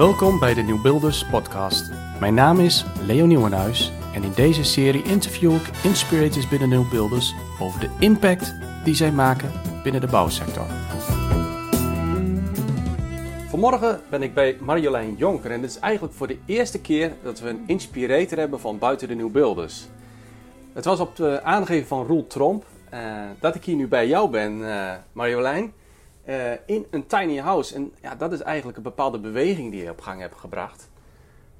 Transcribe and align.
Welkom 0.00 0.38
bij 0.38 0.54
de 0.54 0.62
Nieuwbuilders 0.62 1.26
podcast. 1.26 1.90
Mijn 2.20 2.34
naam 2.34 2.60
is 2.60 2.84
Leo 3.06 3.26
Nieuwenhuis 3.26 3.92
en 4.14 4.22
in 4.22 4.32
deze 4.32 4.64
serie 4.64 5.02
interview 5.02 5.54
ik 5.54 5.70
inspirators 5.84 6.48
binnen 6.48 6.68
Nieuwbuilders 6.68 7.34
over 7.60 7.80
de 7.80 7.90
impact 7.98 8.54
die 8.84 8.94
zij 8.94 9.12
maken 9.12 9.52
binnen 9.82 10.00
de 10.00 10.06
bouwsector. 10.06 10.66
Vanmorgen 13.48 14.00
ben 14.10 14.22
ik 14.22 14.34
bij 14.34 14.56
Marjolein 14.60 15.14
Jonker 15.16 15.50
en 15.50 15.60
dit 15.60 15.70
is 15.70 15.78
eigenlijk 15.78 16.14
voor 16.14 16.26
de 16.26 16.38
eerste 16.46 16.80
keer 16.80 17.12
dat 17.22 17.40
we 17.40 17.48
een 17.48 17.64
inspirator 17.66 18.38
hebben 18.38 18.60
van 18.60 18.78
buiten 18.78 19.08
de 19.08 19.14
Nieuwbuilders. 19.14 19.86
Het 20.72 20.84
was 20.84 21.00
op 21.00 21.16
de 21.16 21.42
aangeven 21.42 21.86
van 21.86 22.06
Roel 22.06 22.26
Tromp 22.26 22.64
uh, 22.94 23.00
dat 23.40 23.54
ik 23.54 23.64
hier 23.64 23.76
nu 23.76 23.88
bij 23.88 24.08
jou 24.08 24.30
ben, 24.30 24.58
uh, 24.58 24.92
Marjolein. 25.12 25.72
Uh, 26.24 26.52
in 26.66 26.86
een 26.90 27.06
tiny 27.06 27.38
house. 27.38 27.74
En 27.74 27.92
ja, 28.02 28.14
dat 28.14 28.32
is 28.32 28.40
eigenlijk 28.40 28.76
een 28.76 28.82
bepaalde 28.82 29.18
beweging 29.18 29.70
die 29.70 29.82
je 29.82 29.90
op 29.90 30.00
gang 30.00 30.20
hebt 30.20 30.36
gebracht. 30.36 30.88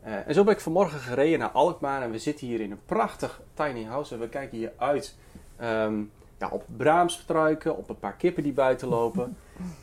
en 0.03 0.35
zo 0.35 0.45
ben 0.45 0.55
ik 0.55 0.61
vanmorgen 0.61 0.99
gereden 0.99 1.39
naar 1.39 1.49
Alkmaar. 1.49 2.03
En 2.03 2.11
we 2.11 2.19
zitten 2.19 2.47
hier 2.47 2.61
in 2.61 2.71
een 2.71 2.85
prachtig 2.85 3.41
tiny 3.55 3.85
house. 3.85 4.15
En 4.15 4.21
we 4.21 4.29
kijken 4.29 4.59
hier 4.59 4.73
uit 4.77 5.17
um, 5.63 6.11
ja, 6.39 6.49
op 6.49 6.65
braamstruiken, 6.77 7.77
op 7.77 7.89
een 7.89 7.99
paar 7.99 8.17
kippen 8.17 8.43
die 8.43 8.53
buiten 8.53 8.89
lopen. 8.89 9.37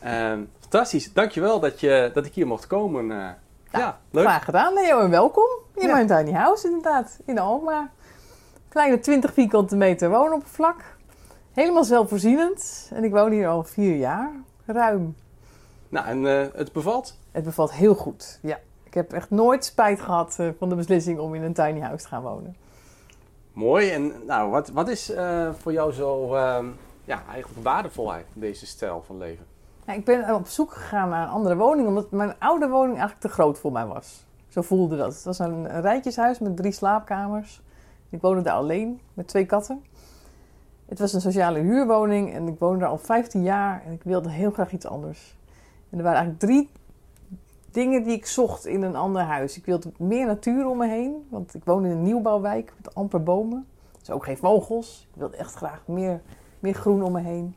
Um, 0.04 0.50
fantastisch. 0.60 1.12
Dankjewel 1.12 1.60
dat, 1.60 1.80
je, 1.80 2.10
dat 2.14 2.26
ik 2.26 2.34
hier 2.34 2.46
mocht 2.46 2.66
komen. 2.66 3.06
Nou, 3.06 3.32
ja, 3.72 3.98
leuk. 4.10 4.24
Graag 4.24 4.44
gedaan 4.44 4.74
Leo 4.74 5.00
en 5.00 5.10
welkom 5.10 5.48
in 5.74 5.86
ja. 5.86 5.92
mijn 5.92 6.06
tiny 6.06 6.32
house 6.32 6.66
inderdaad. 6.66 7.18
In 7.24 7.38
Alkmaar. 7.38 7.90
Kleine 8.68 8.98
20 8.98 9.32
vierkante 9.32 9.76
meter 9.76 10.10
woonoppervlak. 10.10 10.96
Helemaal 11.52 11.84
zelfvoorzienend. 11.84 12.90
En 12.94 13.04
ik 13.04 13.10
woon 13.10 13.30
hier 13.30 13.48
al 13.48 13.64
vier 13.64 13.96
jaar. 13.96 14.32
Ruim. 14.72 15.16
Nou, 15.88 16.06
en 16.06 16.22
uh, 16.22 16.46
het 16.54 16.72
bevalt? 16.72 17.18
Het 17.30 17.44
bevalt 17.44 17.72
heel 17.72 17.94
goed, 17.94 18.38
ja. 18.42 18.58
Ik 18.84 18.94
heb 18.94 19.12
echt 19.12 19.30
nooit 19.30 19.64
spijt 19.64 20.00
gehad 20.00 20.36
uh, 20.40 20.48
van 20.58 20.68
de 20.68 20.74
beslissing 20.74 21.18
om 21.18 21.34
in 21.34 21.42
een 21.42 21.52
tiny 21.52 21.80
house 21.80 22.02
te 22.02 22.08
gaan 22.08 22.22
wonen. 22.22 22.56
Mooi. 23.52 23.90
En 23.90 24.12
nou, 24.26 24.50
wat, 24.50 24.68
wat 24.68 24.88
is 24.88 25.10
uh, 25.10 25.50
voor 25.54 25.72
jou 25.72 25.92
zo 25.92 26.36
ja, 27.04 27.22
eigenlijk 27.30 27.62
waardevol 27.62 28.12
deze 28.32 28.66
stijl 28.66 29.02
van 29.06 29.18
leven? 29.18 29.44
Ik 29.86 30.04
ben 30.04 30.34
op 30.34 30.46
zoek 30.46 30.72
gegaan 30.72 31.08
naar 31.08 31.22
een 31.22 31.32
andere 31.32 31.56
woning, 31.56 31.88
omdat 31.88 32.10
mijn 32.10 32.34
oude 32.38 32.68
woning 32.68 32.98
eigenlijk 32.98 33.20
te 33.20 33.28
groot 33.28 33.58
voor 33.58 33.72
mij 33.72 33.86
was. 33.86 34.24
Zo 34.48 34.62
voelde 34.62 34.96
dat. 34.96 35.14
Het 35.14 35.24
was 35.24 35.38
een 35.38 35.80
rijtjeshuis 35.80 36.38
met 36.38 36.56
drie 36.56 36.72
slaapkamers. 36.72 37.60
Ik 38.10 38.20
woonde 38.20 38.42
daar 38.42 38.54
alleen 38.54 39.00
met 39.14 39.28
twee 39.28 39.46
katten. 39.46 39.82
Het 40.88 40.98
was 40.98 41.12
een 41.12 41.20
sociale 41.20 41.58
huurwoning 41.58 42.32
en 42.32 42.48
ik 42.48 42.58
woonde 42.58 42.78
daar 42.78 42.88
al 42.88 42.98
15 42.98 43.42
jaar 43.42 43.82
en 43.86 43.92
ik 43.92 44.02
wilde 44.02 44.30
heel 44.30 44.50
graag 44.50 44.72
iets 44.72 44.86
anders. 44.86 45.36
En 45.90 45.98
er 45.98 46.04
waren 46.04 46.18
eigenlijk 46.18 46.40
drie 46.40 46.70
dingen 47.70 48.02
die 48.02 48.12
ik 48.12 48.26
zocht 48.26 48.66
in 48.66 48.82
een 48.82 48.96
ander 48.96 49.22
huis. 49.22 49.56
Ik 49.56 49.64
wilde 49.64 49.92
meer 49.98 50.26
natuur 50.26 50.66
om 50.66 50.78
me 50.78 50.88
heen, 50.88 51.26
want 51.30 51.54
ik 51.54 51.64
woon 51.64 51.84
in 51.84 51.90
een 51.90 52.02
nieuwbouwwijk 52.02 52.72
met 52.76 52.94
amper 52.94 53.22
bomen. 53.22 53.66
Dus 53.98 54.10
ook 54.10 54.24
geen 54.24 54.36
vogels. 54.36 55.06
Ik 55.12 55.18
wilde 55.18 55.36
echt 55.36 55.54
graag 55.54 55.82
meer, 55.86 56.20
meer 56.60 56.74
groen 56.74 57.02
om 57.02 57.12
me 57.12 57.20
heen. 57.20 57.54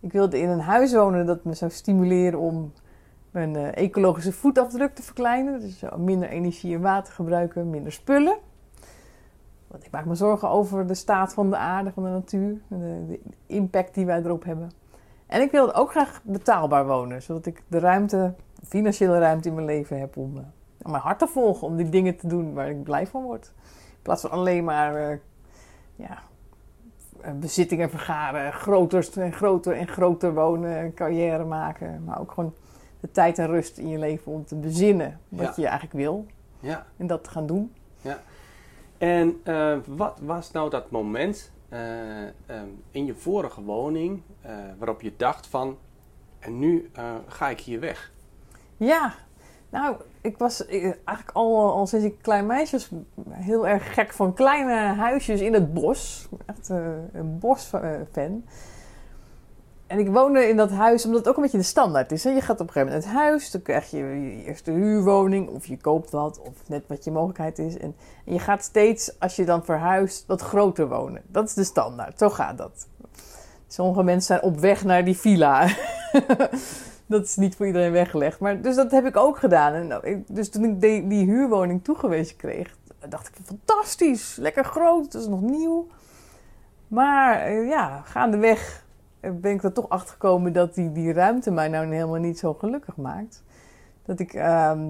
Ik 0.00 0.12
wilde 0.12 0.38
in 0.38 0.48
een 0.48 0.60
huis 0.60 0.92
wonen 0.92 1.26
dat 1.26 1.44
me 1.44 1.54
zou 1.54 1.70
stimuleren 1.70 2.38
om 2.38 2.72
mijn 3.30 3.56
uh, 3.56 3.76
ecologische 3.76 4.32
voetafdruk 4.32 4.94
te 4.94 5.02
verkleinen. 5.02 5.60
Dus 5.60 5.82
minder 5.96 6.28
energie 6.28 6.74
en 6.74 6.80
water 6.80 7.12
gebruiken, 7.12 7.70
minder 7.70 7.92
spullen. 7.92 8.36
Want 9.74 9.86
ik 9.86 9.92
maak 9.92 10.04
me 10.04 10.14
zorgen 10.14 10.48
over 10.48 10.86
de 10.86 10.94
staat 10.94 11.34
van 11.34 11.50
de 11.50 11.56
aarde, 11.56 11.92
van 11.92 12.02
de 12.02 12.08
natuur, 12.08 12.60
de, 12.68 13.04
de 13.06 13.20
impact 13.46 13.94
die 13.94 14.06
wij 14.06 14.18
erop 14.18 14.44
hebben. 14.44 14.70
En 15.26 15.40
ik 15.40 15.50
wil 15.50 15.74
ook 15.74 15.90
graag 15.90 16.20
betaalbaar 16.22 16.86
wonen, 16.86 17.22
zodat 17.22 17.46
ik 17.46 17.62
de 17.68 17.78
ruimte, 17.78 18.34
de 18.60 18.66
financiële 18.66 19.18
ruimte 19.18 19.48
in 19.48 19.54
mijn 19.54 19.66
leven 19.66 19.98
heb 19.98 20.16
om, 20.16 20.36
uh, 20.36 20.42
om 20.82 20.90
mijn 20.90 21.02
hart 21.02 21.18
te 21.18 21.26
volgen, 21.26 21.66
om 21.66 21.76
die 21.76 21.88
dingen 21.88 22.16
te 22.16 22.26
doen 22.26 22.54
waar 22.54 22.70
ik 22.70 22.82
blij 22.82 23.06
van 23.06 23.22
word. 23.22 23.52
In 23.66 24.02
plaats 24.02 24.20
van 24.20 24.30
alleen 24.30 24.64
maar 24.64 25.10
uh, 25.10 25.18
ja, 25.96 26.22
eh, 27.20 27.32
bezittingen 27.32 27.90
vergaren, 27.90 28.52
groter 28.52 29.20
en 29.20 29.32
groter 29.32 29.76
en 29.76 29.88
groter 29.88 30.34
wonen, 30.34 30.94
carrière 30.94 31.44
maken, 31.44 32.04
maar 32.04 32.20
ook 32.20 32.32
gewoon 32.32 32.54
de 33.00 33.10
tijd 33.10 33.38
en 33.38 33.46
rust 33.46 33.78
in 33.78 33.88
je 33.88 33.98
leven 33.98 34.32
om 34.32 34.44
te 34.44 34.54
bezinnen 34.54 35.20
wat 35.28 35.56
je 35.56 35.66
eigenlijk 35.66 35.96
wil. 35.96 36.26
Ja. 36.60 36.86
En 36.96 37.06
dat 37.06 37.24
te 37.24 37.30
gaan 37.30 37.46
doen. 37.46 37.72
Ja. 38.00 38.18
En 39.04 39.40
uh, 39.44 39.76
wat 39.86 40.18
was 40.22 40.50
nou 40.50 40.70
dat 40.70 40.90
moment 40.90 41.52
uh, 41.70 41.78
um, 42.50 42.82
in 42.90 43.04
je 43.06 43.14
vorige 43.14 43.62
woning 43.62 44.22
uh, 44.46 44.50
waarop 44.78 45.00
je 45.00 45.12
dacht 45.16 45.46
van, 45.46 45.78
en 46.38 46.58
nu 46.58 46.90
ga 47.26 47.48
ik 47.48 47.60
hier 47.60 47.80
weg? 47.80 48.12
Ja, 48.76 49.14
nou, 49.70 49.96
ik 50.20 50.38
was 50.38 50.66
eigenlijk 50.66 51.30
al, 51.32 51.86
sinds 51.86 52.04
ik 52.04 52.22
klein 52.22 52.46
meisje 52.46 52.78
heel 53.30 53.68
erg 53.68 53.94
gek 53.94 54.12
van 54.12 54.34
kleine 54.34 54.94
huisjes 54.94 55.40
in 55.40 55.52
het 55.52 55.74
bos. 55.74 56.28
Echt 56.46 56.68
een 56.68 57.38
bosfan. 57.38 58.44
En 59.94 60.00
ik 60.00 60.08
woonde 60.08 60.48
in 60.48 60.56
dat 60.56 60.70
huis, 60.70 61.04
omdat 61.04 61.20
het 61.20 61.28
ook 61.28 61.36
een 61.36 61.42
beetje 61.42 61.58
de 61.58 61.64
standaard 61.64 62.12
is. 62.12 62.24
Hè? 62.24 62.30
Je 62.30 62.40
gaat 62.40 62.60
op 62.60 62.66
een 62.66 62.72
gegeven 62.72 62.92
moment 62.94 63.06
uit 63.06 63.14
huis, 63.14 63.50
dan 63.50 63.62
krijg 63.62 63.90
je 63.90 63.96
je 63.96 64.44
eerste 64.44 64.70
huurwoning, 64.70 65.48
of 65.48 65.66
je 65.66 65.76
koopt 65.76 66.10
wat, 66.10 66.40
of 66.40 66.68
net 66.68 66.84
wat 66.86 67.04
je 67.04 67.10
mogelijkheid 67.10 67.58
is. 67.58 67.78
En, 67.78 67.96
je 68.24 68.38
gaat 68.38 68.64
steeds, 68.64 69.20
als 69.20 69.36
je 69.36 69.44
dan 69.44 69.64
verhuist, 69.64 70.26
wat 70.26 70.40
groter 70.40 70.88
wonen. 70.88 71.22
Dat 71.26 71.48
is 71.48 71.54
de 71.54 71.64
standaard, 71.64 72.18
zo 72.18 72.30
gaat 72.30 72.58
dat. 72.58 72.86
Sommige 73.66 74.02
mensen 74.02 74.26
zijn 74.26 74.42
op 74.52 74.60
weg 74.60 74.84
naar 74.84 75.04
die 75.04 75.16
villa. 75.16 75.68
dat 77.06 77.24
is 77.24 77.36
niet 77.36 77.56
voor 77.56 77.66
iedereen 77.66 77.92
weggelegd. 77.92 78.38
Maar, 78.38 78.60
dus 78.60 78.76
dat 78.76 78.90
heb 78.90 79.06
ik 79.06 79.16
ook 79.16 79.38
gedaan. 79.38 79.72
En, 79.72 79.86
nou, 79.86 80.24
dus 80.28 80.50
toen 80.50 80.64
ik 80.64 80.80
die, 80.80 81.06
die 81.06 81.24
huurwoning 81.26 81.84
toegewezen 81.84 82.36
kreeg, 82.36 82.76
dacht 83.08 83.28
ik, 83.28 83.34
fantastisch, 83.44 84.36
lekker 84.36 84.64
groot, 84.64 85.04
het 85.04 85.14
is 85.14 85.26
nog 85.26 85.40
nieuw. 85.40 85.86
Maar 86.88 87.40
eh, 87.40 87.68
ja, 87.68 88.02
gaandeweg 88.04 88.83
ben 89.32 89.52
ik 89.52 89.62
er 89.62 89.72
toch 89.72 89.88
achter 89.88 90.12
gekomen 90.12 90.52
dat 90.52 90.74
die, 90.74 90.92
die 90.92 91.12
ruimte 91.12 91.50
mij 91.50 91.68
nou 91.68 91.86
helemaal 91.86 92.20
niet 92.20 92.38
zo 92.38 92.54
gelukkig 92.54 92.96
maakt. 92.96 93.42
Dat 94.02 94.20
ik, 94.20 94.32
ehm, 94.32 94.80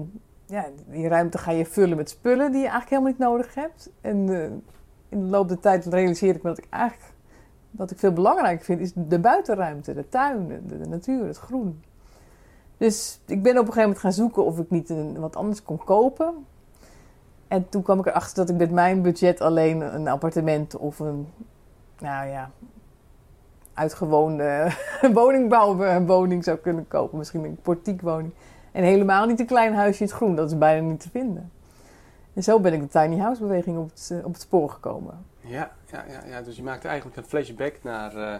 ja, 0.45 0.65
die 0.87 1.07
ruimte 1.07 1.37
ga 1.37 1.51
je 1.51 1.65
vullen 1.65 1.97
met 1.97 2.09
spullen 2.09 2.51
die 2.51 2.61
je 2.61 2.67
eigenlijk 2.67 2.89
helemaal 2.89 3.11
niet 3.11 3.19
nodig 3.19 3.55
hebt. 3.55 3.89
En 4.01 4.27
uh, 4.27 4.43
in 5.09 5.19
de 5.19 5.29
loop 5.29 5.47
der 5.47 5.59
tijd 5.59 5.85
realiseer 5.85 6.35
ik 6.35 6.43
me 6.43 6.49
dat 6.49 6.57
ik 6.57 6.67
eigenlijk, 6.69 7.13
wat 7.71 7.91
ik 7.91 7.99
veel 7.99 8.13
belangrijker 8.13 8.65
vind, 8.65 8.79
is 8.79 8.91
de 8.95 9.19
buitenruimte, 9.19 9.93
de 9.93 10.09
tuin, 10.09 10.47
de, 10.47 10.77
de 10.77 10.87
natuur, 10.87 11.25
het 11.25 11.37
groen. 11.37 11.83
Dus 12.77 13.21
ik 13.25 13.43
ben 13.43 13.51
op 13.51 13.57
een 13.57 13.73
gegeven 13.73 13.81
moment 13.81 13.99
gaan 13.99 14.13
zoeken 14.13 14.45
of 14.45 14.59
ik 14.59 14.69
niet 14.69 14.89
een, 14.89 15.19
wat 15.19 15.35
anders 15.35 15.63
kon 15.63 15.77
kopen. 15.77 16.45
En 17.47 17.69
toen 17.69 17.81
kwam 17.81 17.99
ik 17.99 18.05
erachter 18.05 18.35
dat 18.35 18.49
ik 18.49 18.55
met 18.55 18.71
mijn 18.71 19.01
budget 19.01 19.41
alleen 19.41 19.81
een 19.95 20.07
appartement 20.07 20.77
of 20.77 20.99
een, 20.99 21.27
nou 21.99 22.27
ja, 22.27 22.51
uitgewoonde 23.75 24.71
woningbouwwoning 25.13 26.43
zou 26.43 26.57
kunnen 26.57 26.87
kopen. 26.87 27.17
Misschien 27.17 27.43
een 27.43 27.57
portiekwoning. 27.61 28.33
En 28.71 28.83
helemaal 28.83 29.25
niet 29.25 29.39
een 29.39 29.45
klein 29.45 29.73
huisje 29.73 29.99
in 29.99 30.07
het 30.07 30.15
groen. 30.15 30.35
Dat 30.35 30.51
is 30.51 30.57
bijna 30.57 30.87
niet 30.87 30.99
te 30.99 31.09
vinden. 31.09 31.51
En 32.33 32.43
zo 32.43 32.59
ben 32.59 32.73
ik 32.73 32.79
de 32.79 32.87
tiny 32.87 33.17
house 33.17 33.41
beweging 33.41 33.77
op 33.77 33.89
het, 33.89 34.21
op 34.23 34.33
het 34.33 34.41
spoor 34.41 34.69
gekomen. 34.69 35.25
Ja, 35.39 35.71
ja, 35.91 36.05
ja, 36.09 36.21
ja, 36.27 36.41
dus 36.41 36.55
je 36.55 36.63
maakt 36.63 36.85
eigenlijk 36.85 37.17
een 37.17 37.23
flashback 37.23 37.73
naar, 37.83 38.15
uh, 38.15 38.35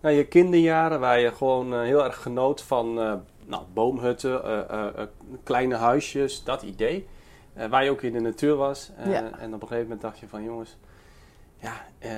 naar 0.00 0.12
je 0.12 0.26
kinderjaren. 0.26 1.00
Waar 1.00 1.20
je 1.20 1.32
gewoon 1.32 1.74
uh, 1.74 1.80
heel 1.80 2.04
erg 2.04 2.22
genoot 2.22 2.62
van 2.62 2.98
uh, 2.98 3.14
nou, 3.46 3.62
boomhutten, 3.72 4.42
kleine 5.42 5.74
huisjes, 5.74 6.44
dat 6.44 6.62
idee. 6.62 7.06
waar 7.70 7.84
je 7.84 7.90
ook 7.90 8.02
in 8.02 8.12
de 8.12 8.20
natuur 8.20 8.56
was. 8.56 8.92
Ja. 9.04 9.38
En 9.38 9.54
op 9.54 9.62
een 9.62 9.68
gegeven 9.68 9.82
moment 9.82 10.00
dacht 10.00 10.18
je 10.18 10.28
van 10.28 10.44
jongens, 10.44 10.76
ja... 11.56 11.72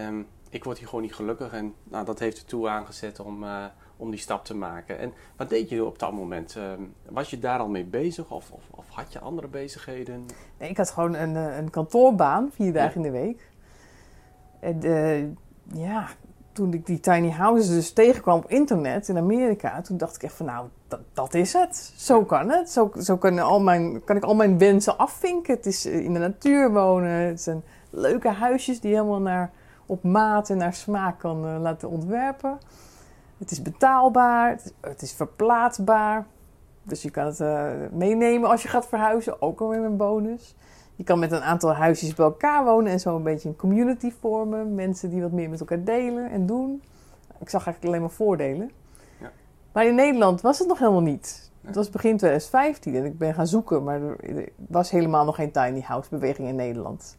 Um, 0.08 0.26
ik 0.50 0.64
word 0.64 0.78
hier 0.78 0.88
gewoon 0.88 1.02
niet 1.02 1.14
gelukkig. 1.14 1.52
En 1.52 1.74
nou, 1.84 2.04
dat 2.04 2.18
heeft 2.18 2.38
ertoe 2.38 2.68
aangezet 2.68 3.20
om, 3.20 3.44
uh, 3.44 3.64
om 3.96 4.10
die 4.10 4.20
stap 4.20 4.44
te 4.44 4.54
maken. 4.54 4.98
En 4.98 5.12
wat 5.36 5.48
deed 5.48 5.68
je 5.68 5.84
op 5.84 5.98
dat 5.98 6.12
moment? 6.12 6.56
Uh, 6.58 6.64
was 7.08 7.30
je 7.30 7.38
daar 7.38 7.58
al 7.58 7.68
mee 7.68 7.84
bezig 7.84 8.30
of, 8.30 8.50
of, 8.50 8.62
of, 8.70 8.88
had 8.88 9.12
je 9.12 9.18
andere 9.18 9.48
bezigheden? 9.48 10.26
Nee, 10.58 10.68
ik 10.68 10.76
had 10.76 10.90
gewoon 10.90 11.14
een, 11.14 11.36
eh, 11.36 11.56
een 11.56 11.70
kantoorbaan, 11.70 12.50
vier 12.52 12.72
dagen 12.72 12.96
in 12.96 13.02
de 13.02 13.18
week. 13.18 13.48
En 14.60 14.86
uh, 14.86 15.24
ja, 15.72 16.08
toen 16.52 16.72
ik 16.72 16.86
die 16.86 17.00
tiny 17.00 17.30
houses 17.30 17.68
dus 17.68 17.92
tegenkwam 17.92 18.38
op 18.38 18.50
internet 18.50 19.08
in 19.08 19.16
Amerika, 19.16 19.80
toen 19.80 19.96
dacht 19.96 20.14
ik 20.14 20.22
echt 20.22 20.34
van 20.34 20.46
nou, 20.46 20.68
dat, 20.88 21.00
dat 21.12 21.34
is 21.34 21.52
het. 21.52 21.92
Zo 21.96 22.24
kan 22.24 22.50
het. 22.50 22.70
Zo, 22.70 22.92
zo 23.00 23.16
kunnen 23.16 23.44
al 23.44 23.60
mijn, 23.60 24.04
kan 24.04 24.16
ik 24.16 24.22
al 24.22 24.34
mijn 24.34 24.58
wensen 24.58 24.98
afvinken. 24.98 25.54
Het 25.54 25.66
is 25.66 25.86
in 25.86 26.12
de 26.12 26.18
natuur 26.18 26.72
wonen. 26.72 27.10
Het 27.10 27.40
zijn 27.40 27.62
leuke 27.90 28.28
huisjes 28.28 28.80
die 28.80 28.92
helemaal 28.94 29.20
naar 29.20 29.52
op 29.90 30.02
maat 30.02 30.50
en 30.50 30.56
naar 30.56 30.74
smaak 30.74 31.18
kan 31.18 31.46
uh, 31.46 31.60
laten 31.60 31.88
ontwerpen. 31.88 32.58
Het 33.38 33.50
is 33.50 33.62
betaalbaar, 33.62 34.58
het 34.80 35.02
is, 35.02 35.12
verplaatsbaar. 35.12 36.26
Dus 36.82 37.02
je 37.02 37.10
kan 37.10 37.26
het 37.26 37.40
uh, 37.40 37.70
meenemen 37.92 38.50
als 38.50 38.62
je 38.62 38.68
gaat 38.68 38.86
verhuizen, 38.86 39.42
ook 39.42 39.60
alweer 39.60 39.84
een 39.84 39.96
bonus. 39.96 40.54
Je 40.96 41.04
kan 41.04 41.18
met 41.18 41.32
een 41.32 41.42
aantal 41.42 41.74
huisjes 41.74 42.14
bij 42.14 42.24
elkaar 42.24 42.64
wonen 42.64 42.92
en 42.92 43.00
zo 43.00 43.16
een 43.16 43.22
beetje 43.22 43.48
een 43.48 43.56
community 43.56 44.12
vormen. 44.20 44.74
Mensen 44.74 45.10
die 45.10 45.22
wat 45.22 45.32
meer 45.32 45.50
met 45.50 45.60
elkaar 45.60 45.84
delen 45.84 46.30
en 46.30 46.46
doen. 46.46 46.82
Ik 47.38 47.48
zag 47.48 47.66
eigenlijk 47.66 47.84
alleen 47.84 48.00
maar 48.00 48.16
voordelen. 48.16 48.70
Ja. 49.20 49.30
Maar 49.72 49.86
in 49.86 49.94
Nederland 49.94 50.40
was 50.40 50.58
het 50.58 50.68
nog 50.68 50.78
helemaal 50.78 51.00
niet. 51.00 51.50
Het 51.60 51.74
was 51.74 51.90
begin 51.90 52.16
2015 52.16 52.94
en 52.94 53.04
ik 53.04 53.18
ben 53.18 53.34
gaan 53.34 53.46
zoeken, 53.46 53.84
maar 53.84 54.00
er 54.02 54.48
was 54.56 54.90
helemaal 54.90 55.24
nog 55.24 55.34
geen 55.34 55.52
tiny 55.52 55.80
house 55.80 56.10
beweging 56.10 56.48
in 56.48 56.56
Nederland. 56.56 57.16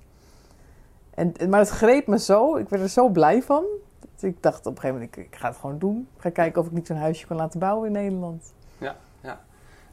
En, 1.12 1.34
maar 1.50 1.60
het 1.60 1.70
greep 1.70 2.08
me 2.08 2.20
zo, 2.20 2.56
ik 2.56 2.70
werd 2.70 2.84
er 2.84 2.90
zo 2.90 3.10
blij 3.10 3.42
van. 3.44 3.64
Dat 4.00 4.24
ik 4.24 4.44
dacht 4.44 4.66
op 4.66 4.76
een 4.76 4.82
gegeven 4.82 4.96
moment, 4.96 5.18
ik, 5.18 5.26
ik 5.26 5.36
ga 5.36 5.48
het 5.48 5.58
gewoon 5.58 5.80
doen. 5.80 6.08
Ik 6.16 6.22
ga 6.22 6.30
kijken 6.30 6.62
of 6.62 6.68
ik 6.68 6.74
niet 6.74 6.88
zo'n 6.88 6.98
huisje 6.98 7.28
kan 7.28 7.38
laten 7.38 7.60
bouwen 7.60 7.88
in 7.88 7.92
Nederland. 7.92 8.54
Ja, 8.78 8.96
ja. 9.22 9.40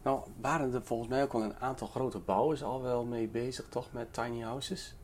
Nou, 0.02 0.20
waren 0.40 0.74
er 0.74 0.82
volgens 0.82 1.08
mij 1.08 1.22
ook 1.22 1.32
al 1.32 1.42
een 1.42 1.54
aantal 1.60 1.86
grote 1.86 2.18
bouwers 2.18 2.62
al 2.62 2.82
wel 2.82 3.04
mee 3.04 3.28
bezig, 3.28 3.66
toch, 3.68 3.88
met 3.92 4.12
tiny 4.12 4.40
houses? 4.40 4.96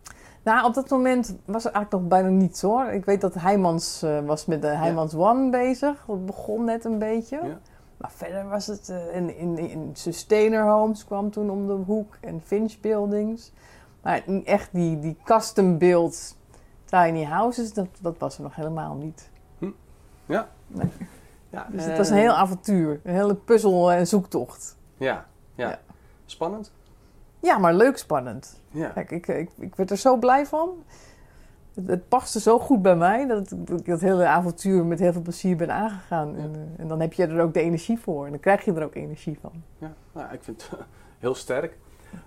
Nou, 0.43 0.67
op 0.67 0.75
dat 0.75 0.91
moment 0.91 1.37
was 1.45 1.65
er 1.65 1.73
eigenlijk 1.73 2.03
nog 2.03 2.21
bijna 2.21 2.29
niets 2.29 2.63
hoor. 2.63 2.85
Ik 2.87 3.05
weet 3.05 3.21
dat 3.21 3.35
Heijmans 3.35 4.03
uh, 4.03 4.21
was 4.21 4.47
met 4.47 4.63
de 4.63 4.69
Heijmans 4.69 5.15
One 5.15 5.51
bezig. 5.51 6.05
Dat 6.07 6.27
begon 6.27 6.65
net 6.65 6.85
een 6.85 6.99
beetje. 6.99 7.37
Ja. 7.43 7.59
Maar 7.97 8.11
verder 8.11 8.49
was 8.49 8.67
het 8.67 8.89
uh, 8.89 9.17
in, 9.17 9.37
in, 9.37 9.59
in 9.59 9.91
Sustainer 9.93 10.63
Homes 10.63 11.05
kwam 11.05 11.31
toen 11.31 11.51
om 11.51 11.67
de 11.67 11.73
hoek 11.73 12.17
en 12.21 12.41
Finch 12.45 12.81
Buildings. 12.81 13.53
Maar 14.05 14.23
echt 14.45 14.69
die, 14.73 14.99
die 14.99 15.17
custom 15.25 15.79
build 15.79 16.37
tiny 16.85 17.25
houses, 17.25 17.73
dat, 17.73 17.87
dat 18.01 18.19
was 18.19 18.37
er 18.37 18.43
nog 18.43 18.55
helemaal 18.55 18.95
niet. 18.95 19.31
Hm. 19.59 19.71
Ja. 20.27 20.49
Nee. 20.67 20.91
ja. 21.51 21.67
Dus 21.71 21.85
het 21.85 21.97
was 21.97 22.09
een 22.09 22.17
heel 22.17 22.33
avontuur. 22.33 23.01
Een 23.03 23.15
hele 23.15 23.35
puzzel 23.35 23.93
en 23.93 24.07
zoektocht. 24.07 24.77
Ja, 24.97 25.27
ja. 25.55 25.69
ja. 25.69 25.79
Spannend? 26.27 26.73
Ja, 27.41 27.59
maar 27.59 27.75
leuk 27.75 27.97
spannend. 27.97 28.61
Ja. 28.71 28.89
Kijk, 28.89 29.11
ik, 29.11 29.27
ik, 29.29 29.51
ik 29.59 29.75
werd 29.75 29.91
er 29.91 29.97
zo 29.97 30.17
blij 30.17 30.47
van. 30.47 30.85
Het, 31.75 31.89
het 31.89 32.09
paste 32.09 32.41
zo 32.41 32.59
goed 32.59 32.83
bij 32.83 32.97
mij 32.97 33.27
dat 33.27 33.51
ik 33.51 33.87
dat 33.87 34.01
hele 34.01 34.27
avontuur 34.27 34.85
met 34.85 34.99
heel 34.99 35.13
veel 35.13 35.23
plezier 35.23 35.57
ben 35.57 35.71
aangegaan. 35.71 36.37
En, 36.37 36.53
uh, 36.57 36.81
en, 36.81 36.89
dan 36.89 37.01
heb 37.01 37.13
je 37.13 37.27
er 37.27 37.43
ook 37.43 37.55
de 37.55 37.61
energie 37.61 37.99
voor 37.99 38.25
en 38.25 38.31
dan 38.31 38.41
krijg 38.41 38.65
je 38.65 38.73
er 38.73 38.85
ook 38.85 38.95
energie 38.95 39.39
van. 39.41 39.53
Ja, 39.79 39.93
nou, 40.13 40.33
ik 40.33 40.43
vind 40.43 40.71
het 40.71 40.81
heel 41.19 41.35
sterk 41.35 41.77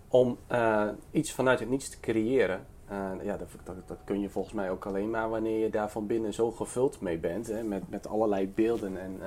om 0.07 0.37
uh, 0.51 0.87
iets 1.11 1.33
vanuit 1.33 1.59
het 1.59 1.69
niets 1.69 1.89
te 1.89 1.99
creëren. 1.99 2.65
Uh, 2.91 3.23
ja, 3.23 3.37
dat, 3.37 3.49
dat, 3.63 3.75
dat, 3.87 3.97
kun 4.03 4.19
je 4.19 4.29
volgens 4.29 4.53
mij 4.53 4.71
ook 4.71 4.85
alleen 4.85 5.09
maar 5.09 5.29
wanneer 5.29 5.59
je 5.59 5.69
daar 5.69 5.91
van 5.91 6.07
binnen 6.07 6.33
zo 6.33 6.51
gevuld 6.51 7.01
mee 7.01 7.17
bent. 7.17 7.47
Hè, 7.47 7.63
met, 7.63 7.89
met 7.89 8.07
allerlei 8.07 8.47
beelden 8.47 8.97
en 8.97 9.19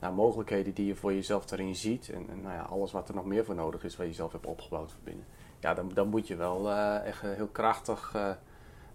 nou, 0.00 0.14
mogelijkheden 0.14 0.74
die 0.74 0.86
je 0.86 0.94
voor 0.94 1.12
jezelf 1.12 1.50
erin 1.50 1.76
ziet. 1.76 2.10
En, 2.10 2.26
en 2.30 2.40
nou 2.40 2.54
ja, 2.54 2.62
alles 2.62 2.92
wat 2.92 3.08
er 3.08 3.14
nog 3.14 3.24
meer 3.24 3.44
voor 3.44 3.54
nodig 3.54 3.84
is, 3.84 3.96
wat 3.96 4.06
je 4.06 4.12
zelf 4.12 4.32
hebt 4.32 4.46
opgebouwd 4.46 4.90
van 4.90 5.00
binnen. 5.04 5.24
Ja, 5.60 5.74
dan, 5.74 5.90
dan 5.94 6.08
moet 6.08 6.28
je 6.28 6.36
wel 6.36 6.72
echt 7.02 7.20
heel 7.20 7.48
krachtig 7.52 8.16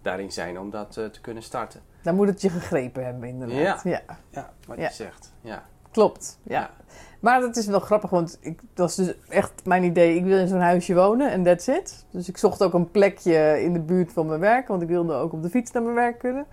daarin 0.01 0.31
zijn 0.31 0.59
om 0.59 0.69
dat 0.69 0.91
te 0.91 1.21
kunnen 1.21 1.43
starten. 1.43 1.81
Dan 2.01 2.15
moet 2.15 2.27
het 2.27 2.41
je 2.41 2.49
gegrepen 2.49 3.05
hebben, 3.05 3.29
inderdaad. 3.29 3.83
Ja, 3.83 4.01
ja. 4.07 4.17
ja 4.29 4.53
wat 4.67 4.77
je 4.77 4.89
zegt. 4.91 5.33
Ja. 5.41 5.65
Klopt, 5.91 6.39
ja. 6.43 6.69
Maar 7.19 7.41
dat 7.41 7.55
is 7.55 7.65
wel 7.65 7.79
grappig, 7.79 8.09
want 8.09 8.37
ik, 8.41 8.59
dat 8.73 8.85
was 8.85 8.95
dus 8.95 9.13
echt 9.29 9.51
mijn 9.65 9.83
idee. 9.83 10.15
Ik 10.15 10.23
wil 10.23 10.37
in 10.37 10.47
zo'n 10.47 10.59
huisje 10.59 10.95
wonen 10.95 11.31
en 11.31 11.43
that's 11.43 11.67
it. 11.67 12.05
Dus 12.11 12.29
ik 12.29 12.37
zocht 12.37 12.63
ook 12.63 12.73
een 12.73 12.91
plekje 12.91 13.63
in 13.63 13.73
de 13.73 13.79
buurt 13.79 14.13
van 14.13 14.25
mijn 14.25 14.39
werk, 14.39 14.67
want 14.67 14.81
ik 14.81 14.87
wilde 14.87 15.13
ook 15.13 15.33
op 15.33 15.43
de 15.43 15.49
fiets 15.49 15.71
naar 15.71 15.83
mijn 15.83 15.95
werk 15.95 16.19
kunnen. 16.19 16.45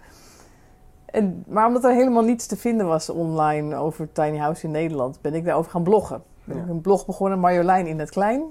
En, 1.06 1.44
maar 1.46 1.66
omdat 1.66 1.84
er 1.84 1.94
helemaal 1.94 2.22
niets 2.22 2.46
te 2.46 2.56
vinden 2.56 2.86
was 2.86 3.10
online 3.10 3.76
over 3.76 4.12
tiny 4.12 4.36
house 4.36 4.64
in 4.64 4.70
Nederland, 4.70 5.20
ben 5.20 5.34
ik 5.34 5.44
daarover 5.44 5.70
gaan 5.70 5.82
bloggen. 5.82 6.22
Ben 6.44 6.56
ik 6.56 6.68
een 6.68 6.80
blog 6.80 7.06
begonnen, 7.06 7.38
Marjolein 7.38 7.86
in 7.86 7.98
het 7.98 8.10
klein. 8.10 8.42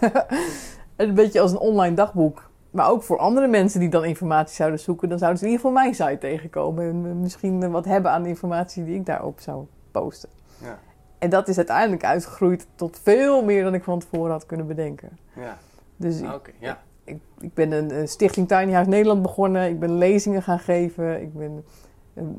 een 0.96 1.14
beetje 1.14 1.40
als 1.40 1.50
een 1.50 1.58
online 1.58 1.94
dagboek. 1.94 2.50
Maar 2.70 2.90
ook 2.90 3.02
voor 3.02 3.18
andere 3.18 3.46
mensen 3.46 3.80
die 3.80 3.88
dan 3.88 4.04
informatie 4.04 4.54
zouden 4.54 4.80
zoeken, 4.80 5.08
dan 5.08 5.18
zouden 5.18 5.38
ze 5.38 5.46
in 5.46 5.50
ieder 5.50 5.66
geval 5.66 5.82
mijn 5.82 5.94
site 5.94 6.18
tegenkomen. 6.18 6.84
En 6.84 7.20
misschien 7.20 7.70
wat 7.70 7.84
hebben 7.84 8.10
aan 8.10 8.22
de 8.22 8.28
informatie 8.28 8.84
die 8.84 8.94
ik 8.94 9.06
daarop 9.06 9.40
zou 9.40 9.66
posten. 10.00 10.28
Ja. 10.58 10.78
En 11.18 11.30
dat 11.30 11.48
is 11.48 11.56
uiteindelijk 11.56 12.04
uitgegroeid 12.04 12.66
tot 12.74 13.00
veel 13.02 13.44
meer 13.44 13.62
dan 13.64 13.74
ik 13.74 13.84
van 13.84 13.98
tevoren 13.98 14.30
had 14.30 14.46
kunnen 14.46 14.66
bedenken. 14.66 15.18
Ja. 15.34 15.58
Dus 15.96 16.22
ah, 16.22 16.34
okay. 16.34 16.54
ja. 16.58 16.82
ik, 17.04 17.16
ik 17.40 17.54
ben 17.54 17.72
een, 17.72 18.08
stichting 18.08 18.48
Tiny 18.48 18.72
House 18.72 18.90
Nederland 18.90 19.22
begonnen. 19.22 19.68
Ik 19.68 19.80
ben 19.80 19.98
lezingen 19.98 20.42
gaan 20.42 20.58
geven. 20.58 21.22
Ik 21.22 21.34
ben 21.34 21.64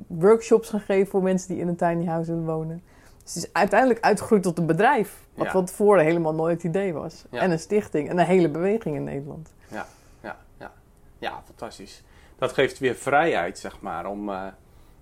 workshops 0.07 0.69
gaan 0.69 0.79
geven 0.79 1.07
voor 1.07 1.23
mensen 1.23 1.47
die 1.49 1.59
in 1.59 1.67
een 1.67 1.75
tiny 1.75 2.05
house 2.05 2.31
willen 2.31 2.45
wonen. 2.45 2.81
Dus 3.23 3.33
het 3.33 3.43
is 3.43 3.53
uiteindelijk 3.53 3.99
uitgegroeid 3.99 4.43
tot 4.43 4.57
een 4.57 4.65
bedrijf. 4.65 5.25
Wat 5.33 5.45
Ja. 5.45 5.51
van 5.51 5.65
tevoren 5.65 6.03
helemaal 6.03 6.33
nooit 6.33 6.53
het 6.53 6.63
idee 6.63 6.93
was. 6.93 7.25
Ja. 7.31 7.41
En 7.41 7.51
een 7.51 7.59
stichting 7.59 8.09
en 8.09 8.19
een 8.19 8.25
hele 8.25 8.49
beweging 8.49 8.95
in 8.95 9.03
Nederland. 9.03 9.53
Ja, 9.67 9.85
ja, 10.21 10.37
ja. 10.59 10.71
Ja, 11.17 11.41
fantastisch. 11.45 12.03
Dat 12.37 12.53
geeft 12.53 12.79
weer 12.79 12.95
vrijheid, 12.95 13.59
zeg 13.59 13.81
maar, 13.81 14.05
om, 14.05 14.29
eh, 14.29 14.45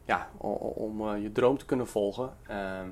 ja, 0.06 0.28
om 0.38 1.10
eh, 1.10 1.22
je 1.22 1.31
droom 1.31 1.57
te 1.57 1.66
kunnen 1.66 1.88
volgen. 1.88 2.34
Ehm, 2.48 2.88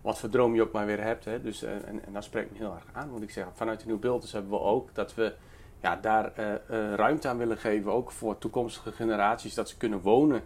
wat 0.00 0.18
voor 0.18 0.28
droom 0.28 0.54
je 0.54 0.62
ook 0.62 0.72
maar 0.72 0.86
weer 0.86 1.02
hebt. 1.02 1.24
Hè. 1.24 1.42
Dus, 1.42 1.62
eh, 1.62 1.72
en, 1.74 2.04
en 2.06 2.12
dat 2.12 2.24
spreekt 2.24 2.50
me 2.52 2.58
heel 2.58 2.74
erg 2.74 2.84
aan, 2.92 3.10
moet 3.10 3.22
ik 3.22 3.30
zeggen. 3.30 3.52
Vanuit 3.56 3.80
de 3.80 3.86
Nieuw 3.86 3.98
Beelders 3.98 4.32
hebben 4.32 4.50
we 4.50 4.60
ook 4.60 4.94
dat 4.94 5.14
we 5.14 5.34
ja, 5.80 5.96
daar 5.96 6.32
eh, 6.34 6.54
ruimte 6.94 7.28
aan 7.28 7.38
willen 7.38 7.58
geven. 7.58 7.92
Ook 7.92 8.10
voor 8.10 8.38
toekomstige 8.38 8.92
generaties, 8.92 9.54
dat 9.54 9.68
ze 9.68 9.76
kunnen 9.76 10.00
wonen, 10.00 10.42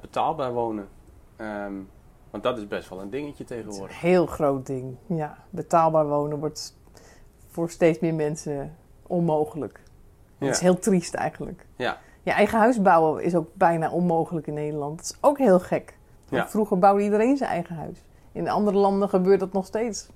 betaalbaar 0.00 0.52
wonen. 0.52 0.88
Ehm, 1.36 1.74
want 2.30 2.42
dat 2.42 2.58
is 2.58 2.66
best 2.68 2.88
wel 2.88 3.00
een 3.00 3.10
dingetje 3.10 3.44
is 3.44 3.50
een 3.50 3.56
tegenwoordig. 3.56 4.00
heel 4.00 4.26
groot 4.26 4.66
ding. 4.66 4.96
Ja, 5.06 5.38
betaalbaar 5.50 6.08
wonen 6.08 6.38
wordt 6.38 6.78
voor 7.48 7.70
steeds 7.70 7.98
meer 7.98 8.14
mensen 8.14 8.76
onmogelijk. 9.06 9.80
Dat 10.38 10.48
Ja. 10.48 10.54
is 10.54 10.60
heel 10.60 10.78
triest 10.78 11.14
eigenlijk. 11.14 11.66
Ja. 11.76 11.98
Je 12.30 12.36
eigen 12.36 12.58
huis 12.58 12.82
bouwen 12.82 13.22
is 13.22 13.34
ook 13.34 13.48
bijna 13.54 13.90
onmogelijk 13.90 14.46
in 14.46 14.54
Nederland. 14.54 14.96
Dat 14.96 15.04
is 15.04 15.16
ook 15.20 15.38
heel 15.38 15.60
gek. 15.60 15.96
Ja. 16.28 16.48
Vroeger 16.48 16.78
bouwde 16.78 17.02
iedereen 17.02 17.36
zijn 17.36 17.50
eigen 17.50 17.74
huis. 17.74 18.04
In 18.32 18.48
andere 18.48 18.76
landen 18.76 19.08
gebeurt 19.08 19.40
dat 19.40 19.52
nog 19.52 19.66
steeds. 19.66 20.08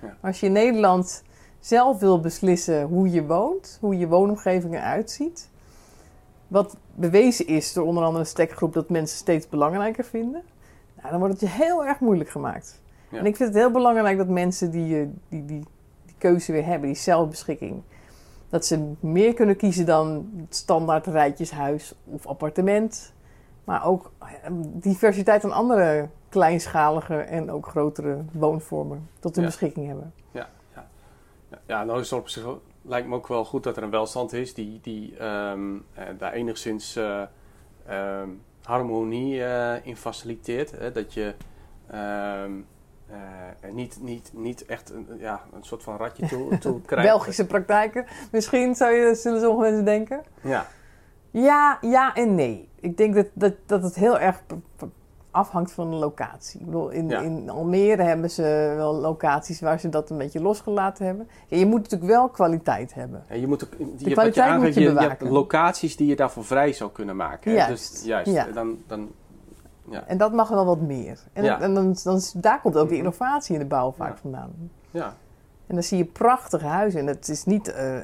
Ja. 0.00 0.06
Maar 0.06 0.30
als 0.30 0.40
je 0.40 0.46
in 0.46 0.52
Nederland 0.52 1.22
zelf 1.60 1.98
wil 2.00 2.20
beslissen 2.20 2.82
hoe 2.82 3.10
je 3.10 3.26
woont, 3.26 3.78
hoe 3.80 3.98
je 3.98 4.08
woonomgeving 4.08 4.74
eruit 4.74 5.10
ziet, 5.10 5.48
wat 6.48 6.76
bewezen 6.94 7.46
is 7.46 7.72
door 7.72 7.86
onder 7.86 8.02
andere 8.02 8.24
een 8.24 8.30
stekgroep 8.30 8.72
dat 8.72 8.88
mensen 8.88 9.18
steeds 9.18 9.48
belangrijker 9.48 10.04
vinden, 10.04 10.42
nou, 10.96 11.10
dan 11.10 11.18
wordt 11.18 11.40
het 11.40 11.50
je 11.50 11.64
heel 11.64 11.84
erg 11.84 12.00
moeilijk 12.00 12.30
gemaakt. 12.30 12.80
Ja. 13.08 13.18
En 13.18 13.26
ik 13.26 13.36
vind 13.36 13.48
het 13.48 13.58
heel 13.58 13.70
belangrijk 13.70 14.16
dat 14.16 14.28
mensen 14.28 14.70
die, 14.70 15.10
die, 15.28 15.44
die, 15.44 15.64
die 16.04 16.14
keuze 16.18 16.52
weer 16.52 16.64
hebben, 16.64 16.88
die 16.88 16.98
zelfbeschikking, 16.98 17.82
dat 18.52 18.66
ze 18.66 18.92
meer 19.00 19.34
kunnen 19.34 19.56
kiezen 19.56 19.86
dan 19.86 20.30
het 20.36 20.56
standaard 20.56 21.06
rijtjeshuis 21.06 21.94
of 22.04 22.26
appartement. 22.26 23.12
Maar 23.64 23.86
ook 23.86 24.12
eh, 24.18 24.28
diversiteit 24.72 25.44
aan 25.44 25.52
andere 25.52 26.08
kleinschalige 26.28 27.14
en 27.16 27.50
ook 27.50 27.66
grotere 27.66 28.24
woonvormen 28.32 29.08
tot 29.18 29.34
hun 29.34 29.44
Ja. 29.44 29.50
beschikking 29.50 29.86
hebben. 29.86 30.12
Ja, 30.30 30.48
ja 31.66 31.84
nou 31.84 32.00
is 32.00 32.10
het 32.10 32.18
op 32.20 32.28
zich 32.28 32.44
lijkt 32.82 33.08
me 33.08 33.14
ook 33.14 33.26
wel 33.26 33.44
goed 33.44 33.62
dat 33.62 33.76
er 33.76 33.82
een 33.82 33.90
welstand 33.90 34.32
is 34.32 34.54
die, 34.54 34.78
die 34.82 35.16
ehm, 35.16 35.76
eh, 35.94 36.04
daar 36.18 36.32
enigszins 36.32 36.96
eh, 36.96 37.22
ehm, 37.86 38.28
harmonie 38.62 39.44
eh, 39.44 39.86
in 39.86 39.96
faciliteert. 39.96 40.70
Hè? 40.70 40.92
Dat 40.92 41.14
je 41.14 41.34
ehm, 41.86 42.52
eh, 43.12 43.68
er 43.68 43.72
niet, 43.72 43.98
niet, 44.00 44.30
niet 44.34 44.64
echt 44.66 44.90
een, 44.90 45.06
ja, 45.18 45.40
een 45.54 45.64
soort 45.64 45.82
van 45.82 45.96
ratje 45.96 46.26
toe, 46.26 46.58
toe 46.58 46.80
krijgt. 46.80 47.08
Belgische 47.08 47.46
praktijken, 47.46 48.06
misschien 48.32 48.74
zou 48.74 48.92
je, 48.92 49.14
zullen 49.14 49.40
sommige 49.40 49.62
mensen 49.68 49.84
denken. 49.84 50.22
Ja, 50.42 50.66
Ja, 51.30 51.78
ja 51.80 52.14
en 52.14 52.34
nee. 52.34 52.68
Ik 52.80 52.96
denk 52.96 53.14
dat, 53.14 53.26
dat, 53.34 53.54
dat 53.66 53.82
het 53.82 53.94
heel 53.94 54.18
erg 54.18 54.42
afhangt 55.30 55.72
van 55.72 55.90
de 55.90 55.96
locatie. 55.96 56.60
Ik 56.60 56.66
bedoel, 56.66 56.88
in, 56.90 57.08
Ja. 57.08 57.20
in 57.20 57.50
Almere 57.50 58.02
hebben 58.02 58.30
ze 58.30 58.72
wel 58.76 58.94
locaties 58.94 59.60
waar 59.60 59.80
ze 59.80 59.88
dat 59.88 60.10
een 60.10 60.18
beetje 60.18 60.40
losgelaten 60.40 61.06
hebben. 61.06 61.28
Ja, 61.48 61.56
je 61.56 61.66
moet 61.66 61.82
natuurlijk 61.82 62.10
wel 62.10 62.28
kwaliteit 62.28 62.94
hebben. 62.94 63.24
en 63.28 63.40
je 63.40 63.46
moet 63.46 63.64
ook, 63.64 63.70
je, 63.78 63.84
wat 63.86 64.00
je 64.00 64.10
kwaliteit 64.12 64.58
moet 64.58 64.74
je 64.74 64.80
je, 64.80 64.80
je 64.80 64.86
hebt 64.86 65.00
bewaken. 65.00 65.28
locaties 65.30 65.96
die 65.96 66.06
je 66.06 66.16
daarvoor 66.16 66.44
vrij 66.44 66.72
zou 66.72 66.90
kunnen 66.90 67.16
maken. 67.16 67.50
hè? 67.50 67.56
Juist, 67.56 67.92
Dus, 67.92 68.04
juist. 68.04 68.32
ja. 68.32 68.46
Dan, 68.46 68.78
dan, 69.84 70.06
En 70.06 70.18
dat 70.18 70.32
mag 70.32 70.48
wel 70.48 70.64
wat 70.64 70.80
meer. 70.80 71.20
En, 71.32 71.44
Ja. 71.44 71.60
en 71.60 71.74
dan, 71.74 71.96
dan, 72.02 72.20
daar 72.34 72.60
komt 72.60 72.76
ook 72.76 72.88
die 72.88 72.96
Mhm. 72.98 73.06
innovatie 73.06 73.54
in 73.54 73.60
de 73.60 73.66
bouw 73.66 73.92
vaak 73.92 74.14
Ja. 74.14 74.20
vandaan. 74.20 74.52
ja, 74.90 75.14
En 75.66 75.74
dan 75.78 75.82
zie 75.86 75.98
je 75.98 76.04
prachtige 76.04 76.66
huizen. 76.66 77.00
En 77.00 77.06
het 77.06 77.28
is 77.28 77.44
niet 77.44 77.72
eh, 77.72 77.94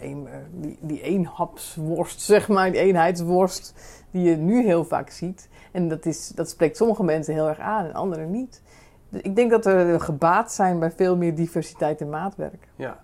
een, 0.00 0.26
eh, 0.26 0.32
die, 0.52 0.78
die 0.80 1.00
eenhapsworst, 1.02 2.20
zeg 2.32 2.48
maar, 2.48 2.70
die 2.72 2.80
eenheidsworst, 2.80 3.74
die 4.10 4.22
je 4.22 4.36
nu 4.36 4.64
heel 4.64 4.84
vaak 4.84 5.10
ziet. 5.10 5.48
En 5.72 5.88
dat, 5.88 6.06
is, 6.06 6.28
dat 6.28 6.50
spreekt 6.50 6.76
sommige 6.76 7.02
mensen 7.04 7.34
heel 7.34 7.48
erg 7.48 7.58
aan 7.58 7.84
en 7.84 7.92
anderen 7.94 8.30
niet. 8.30 8.62
Dus 9.08 9.20
ik 9.20 9.36
denk 9.36 9.50
dat 9.50 9.64
we 9.64 9.96
gebaat 10.00 10.52
zijn 10.52 10.78
bij 10.78 10.90
veel 10.90 11.16
meer 11.16 11.34
diversiteit 11.34 12.00
in 12.00 12.08
maatwerk. 12.10 12.68
ja. 12.76 12.98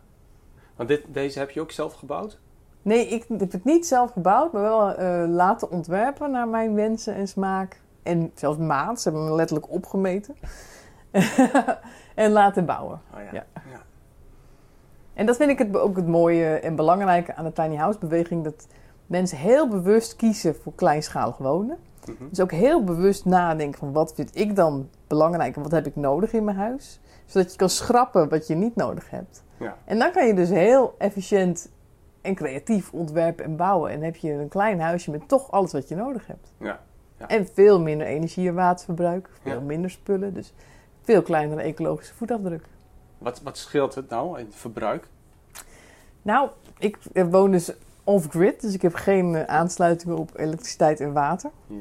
Want 0.76 0.88
dit, 0.88 1.02
deze 1.08 1.38
heb 1.38 1.50
je 1.50 1.60
ook 1.60 1.70
zelf 1.70 1.94
gebouwd? 1.94 2.38
Nee, 2.82 3.06
ik 3.08 3.24
heb 3.28 3.52
het 3.52 3.64
niet 3.64 3.86
zelf 3.86 4.12
gebouwd, 4.12 4.52
maar 4.52 4.62
wel 4.62 4.94
eh, 4.94 5.24
laten 5.28 5.70
ontwerpen 5.70 6.30
naar 6.30 6.48
mijn 6.48 6.74
wensen 6.74 7.14
en 7.14 7.28
smaak. 7.28 7.80
En 8.06 8.30
zelfs 8.34 8.58
maat, 8.58 9.00
ze 9.00 9.08
hebben 9.08 9.28
me 9.28 9.34
letterlijk 9.34 9.70
opgemeten. 9.70 10.36
en 12.14 12.30
laten 12.30 12.66
bouwen. 12.66 13.00
Oh 13.14 13.20
ja. 13.20 13.32
Ja. 13.32 13.44
ja. 13.70 13.82
En 15.14 15.26
dat 15.26 15.36
vind 15.36 15.50
ik 15.50 15.58
het, 15.58 15.76
ook 15.76 15.96
het 15.96 16.06
mooie 16.06 16.46
en 16.46 16.76
belangrijke 16.76 17.34
aan 17.34 17.44
de 17.44 17.52
tiny 17.52 17.76
house 17.76 17.98
beweging. 17.98 18.44
Dat 18.44 18.66
mensen 19.06 19.38
heel 19.38 19.68
bewust 19.68 20.16
kiezen 20.16 20.54
voor 20.54 20.74
kleinschalig 20.74 21.36
wonen. 21.36 21.78
Mhm. 22.06 22.28
Dus 22.28 22.40
ook 22.40 22.50
heel 22.50 22.84
bewust 22.84 23.24
nadenken 23.24 23.78
van 23.78 23.92
wat 23.92 24.14
vind 24.14 24.36
ik 24.36 24.56
dan 24.56 24.88
belangrijk 25.06 25.56
en 25.56 25.62
wat 25.62 25.70
heb 25.70 25.86
ik 25.86 25.96
nodig 25.96 26.32
in 26.32 26.44
mijn 26.44 26.56
huis. 26.56 27.00
Zodat 27.24 27.50
je 27.52 27.58
kan 27.58 27.68
schrappen 27.68 28.28
wat 28.28 28.46
je 28.46 28.54
niet 28.54 28.76
nodig 28.76 29.10
hebt. 29.10 29.44
Ja. 29.56 29.76
En 29.84 29.98
dan 29.98 30.12
kan 30.12 30.26
je 30.26 30.34
dus 30.34 30.48
heel 30.48 30.94
efficiënt 30.98 31.70
en 32.20 32.34
creatief 32.34 32.92
ontwerpen 32.92 33.44
en 33.44 33.56
bouwen. 33.56 33.90
En 33.90 34.02
heb 34.02 34.16
je 34.16 34.32
een 34.32 34.48
klein 34.48 34.80
huisje 34.80 35.10
met 35.10 35.28
toch 35.28 35.50
alles 35.50 35.72
wat 35.72 35.88
je 35.88 35.94
nodig 35.94 36.26
hebt. 36.26 36.52
Ja. 36.58 36.80
Ja. 37.18 37.28
En 37.28 37.46
veel 37.54 37.80
minder 37.80 38.06
energie- 38.06 38.48
en 38.48 38.54
waterverbruik. 38.54 39.28
Veel 39.42 39.52
Ja. 39.52 39.60
minder 39.60 39.90
spullen. 39.90 40.34
Dus 40.34 40.52
veel 41.02 41.22
kleinere 41.22 41.60
ecologische 41.62 42.14
voetafdruk. 42.14 42.64
Wat, 43.18 43.40
wat 43.42 43.58
scheelt 43.58 43.94
het 43.94 44.08
nou 44.08 44.38
in 44.38 44.44
het 44.46 44.54
verbruik? 44.54 45.08
Nou, 46.22 46.48
ik 46.78 46.98
woon 47.30 47.50
dus 47.50 47.72
off-grid. 48.04 48.60
Dus 48.60 48.74
ik 48.74 48.82
heb 48.82 48.94
geen 48.94 49.34
eh, 49.34 49.44
aansluitingen 49.44 50.16
op 50.18 50.30
elektriciteit 50.38 51.00
en 51.00 51.12
water. 51.12 51.50
Ja. 51.66 51.76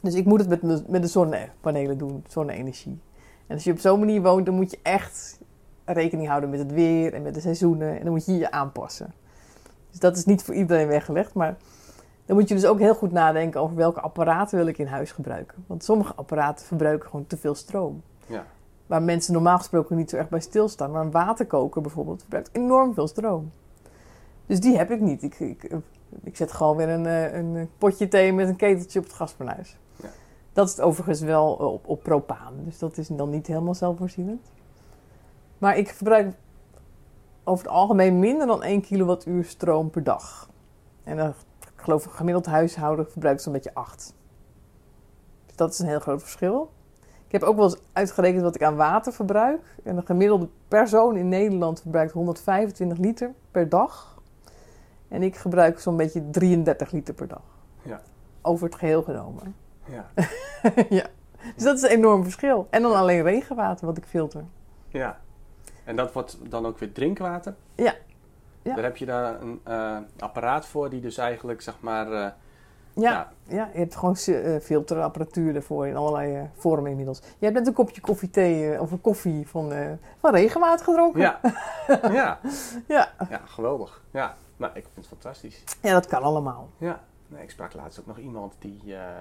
Dus 0.00 0.14
ik 0.14 0.24
moet 0.24 0.40
het 0.40 0.48
met, 0.48 0.62
me- 0.62 0.82
met 0.88 1.02
de 1.02 1.08
zonnepanelen 1.08 1.98
doen, 1.98 2.24
zonne-energie. 2.28 3.00
En 3.46 3.54
als 3.54 3.64
je 3.64 3.72
op 3.72 3.78
zo'n 3.78 3.98
manier 3.98 4.22
woont, 4.22 4.46
dan 4.46 4.54
moet 4.54 4.70
je 4.70 4.78
echt 4.82 5.38
rekening 5.84 6.28
houden 6.28 6.50
met 6.50 6.58
het 6.58 6.72
weer 6.72 7.14
en 7.14 7.22
met 7.22 7.34
de 7.34 7.40
seizoenen. 7.40 7.96
En 7.98 8.02
dan 8.02 8.12
moet 8.12 8.26
je 8.26 8.36
je 8.38 8.50
aanpassen. 8.50 9.12
Dus 9.90 10.00
dat 10.00 10.16
is 10.16 10.24
niet 10.24 10.42
voor 10.42 10.54
iedereen 10.54 10.86
weggelegd. 10.88 11.34
Maar 11.34 11.56
dan 12.32 12.40
moet 12.40 12.50
je 12.50 12.56
dus 12.56 12.66
ook 12.66 12.78
heel 12.78 12.94
goed 12.94 13.12
nadenken 13.12 13.60
over 13.60 13.76
welke 13.76 14.00
apparaten 14.00 14.58
wil 14.58 14.66
ik 14.66 14.78
in 14.78 14.86
huis 14.86 15.12
gebruiken. 15.12 15.64
Want 15.66 15.84
sommige 15.84 16.14
apparaten 16.14 16.66
verbruiken 16.66 17.08
gewoon 17.08 17.26
te 17.26 17.36
veel 17.36 17.54
stroom. 17.54 18.02
Ja. 18.26 18.46
Waar 18.86 19.02
mensen 19.02 19.32
normaal 19.32 19.58
gesproken 19.58 19.96
niet 19.96 20.10
zo 20.10 20.16
erg 20.16 20.28
bij 20.28 20.40
stilstaan. 20.40 20.90
Maar 20.90 21.04
een 21.04 21.10
waterkoker 21.10 21.82
bijvoorbeeld 21.82 22.20
verbruikt 22.20 22.50
enorm 22.52 22.94
veel 22.94 23.06
stroom. 23.06 23.52
Dus 24.46 24.60
die 24.60 24.76
heb 24.76 24.90
ik 24.90 25.00
niet. 25.00 25.22
Ik, 25.22 25.40
ik, 25.40 25.76
ik 26.22 26.36
zet 26.36 26.52
gewoon 26.52 26.76
weer 26.76 26.88
een, 26.88 27.06
eh, 27.06 27.34
een 27.34 27.70
potje 27.78 28.08
thee 28.08 28.32
met 28.32 28.48
een 28.48 28.56
keteltje 28.56 28.98
op 28.98 29.04
het 29.04 29.14
gasfornuis. 29.14 29.78
Ja. 29.96 30.08
Dat 30.52 30.68
is 30.68 30.80
overigens 30.80 31.20
wel 31.20 31.52
op, 31.52 31.88
op 31.88 32.02
propaan. 32.02 32.54
Dus 32.64 32.78
dat 32.78 32.98
is 32.98 33.08
dan 33.08 33.30
niet 33.30 33.46
helemaal 33.46 33.74
zelfvoorzienend. 33.74 34.50
Maar 35.58 35.76
ik 35.76 35.88
verbruik 35.88 36.34
over 37.44 37.64
het 37.64 37.74
algemeen 37.74 38.18
minder 38.18 38.46
dan 38.46 38.62
1 38.62 38.80
kilowattuur 38.80 39.44
stroom 39.44 39.90
per 39.90 40.02
dag. 40.02 40.50
En 41.04 41.16
dan, 41.16 41.34
ik 41.82 41.88
geloof 41.88 42.04
een 42.04 42.12
gemiddeld 42.12 42.46
huishouden 42.46 43.10
verbruikt 43.10 43.42
zo'n 43.42 43.52
beetje 43.52 43.74
8. 43.74 44.14
Dus 45.46 45.56
dat 45.56 45.72
is 45.72 45.78
een 45.78 45.86
heel 45.86 46.00
groot 46.00 46.20
verschil. 46.20 46.70
Ik 47.26 47.32
heb 47.32 47.42
ook 47.42 47.56
wel 47.56 47.64
eens 47.64 47.80
uitgerekend 47.92 48.42
wat 48.42 48.54
ik 48.54 48.62
aan 48.62 48.76
water 48.76 49.12
verbruik. 49.12 49.76
En 49.84 49.96
een 49.96 50.06
gemiddelde 50.06 50.48
persoon 50.68 51.16
in 51.16 51.28
Nederland 51.28 51.80
verbruikt 51.80 52.12
125 52.12 52.98
liter 52.98 53.32
per 53.50 53.68
dag. 53.68 54.20
En 55.08 55.22
ik 55.22 55.36
gebruik 55.36 55.80
zo'n 55.80 55.96
beetje 55.96 56.30
33 56.30 56.90
liter 56.90 57.14
per 57.14 57.28
dag. 57.28 57.42
Ja. 57.82 58.00
Over 58.42 58.66
het 58.66 58.74
geheel 58.74 59.02
genomen. 59.02 59.54
Ja. 59.84 60.10
ja. 60.98 61.06
Dus 61.54 61.64
dat 61.64 61.76
is 61.76 61.82
een 61.82 61.88
enorm 61.88 62.22
verschil. 62.22 62.66
En 62.70 62.82
dan 62.82 62.94
alleen 62.94 63.22
regenwater 63.22 63.86
wat 63.86 63.96
ik 63.96 64.04
filter. 64.04 64.44
ja. 64.88 65.20
En 65.84 65.96
dat 65.96 66.12
wordt 66.12 66.38
dan 66.50 66.66
ook 66.66 66.78
weer 66.78 66.92
drinkwater? 66.92 67.54
Ja. 67.74 67.94
Ja. 68.62 68.74
Daar 68.74 68.84
heb 68.84 68.96
je 68.96 69.06
daar 69.06 69.40
een 69.42 69.60
eh, 69.64 69.96
apparaat 70.18 70.66
voor 70.66 70.90
die 70.90 71.00
dus 71.00 71.16
eigenlijk 71.16 71.60
zeg 71.62 71.74
maar... 71.80 72.06
eh, 72.12 72.12
Ja, 72.20 72.32
Ja. 72.94 73.28
ja. 73.46 73.68
je 73.72 73.78
hebt 73.78 73.96
gewoon 73.96 74.14
eh, 74.14 74.60
filterapparatuur 74.60 75.54
ervoor 75.54 75.86
in 75.86 75.96
allerlei 75.96 76.48
vormen 76.56 76.90
inmiddels. 76.90 77.18
Je 77.38 77.44
hebt 77.44 77.54
net 77.58 77.66
een 77.66 77.72
kopje 77.72 78.00
koffie 78.00 78.30
thee 78.30 78.80
of 78.80 78.90
een 78.90 79.00
koffie 79.00 79.48
van, 79.48 79.72
van 80.20 80.34
regenwater 80.34 80.84
gedronken. 80.84 81.20
ja. 81.20 81.40
ja. 82.12 82.38
Ja. 82.88 83.08
Ja, 83.30 83.40
geweldig. 83.44 84.02
Ja. 84.10 84.34
Nou, 84.56 84.72
ik 84.74 84.82
vind 84.82 84.96
het 84.96 85.06
fantastisch. 85.06 85.64
Ja, 85.80 85.92
dat 85.92 86.06
kan 86.06 86.22
allemaal. 86.22 86.68
Ja. 86.78 87.00
Nee, 87.28 87.42
ik 87.42 87.50
sprak 87.50 87.74
laatst 87.74 88.00
ook 88.00 88.06
nog 88.06 88.18
iemand 88.18 88.54
die 88.58 88.80
ja, 88.84 89.14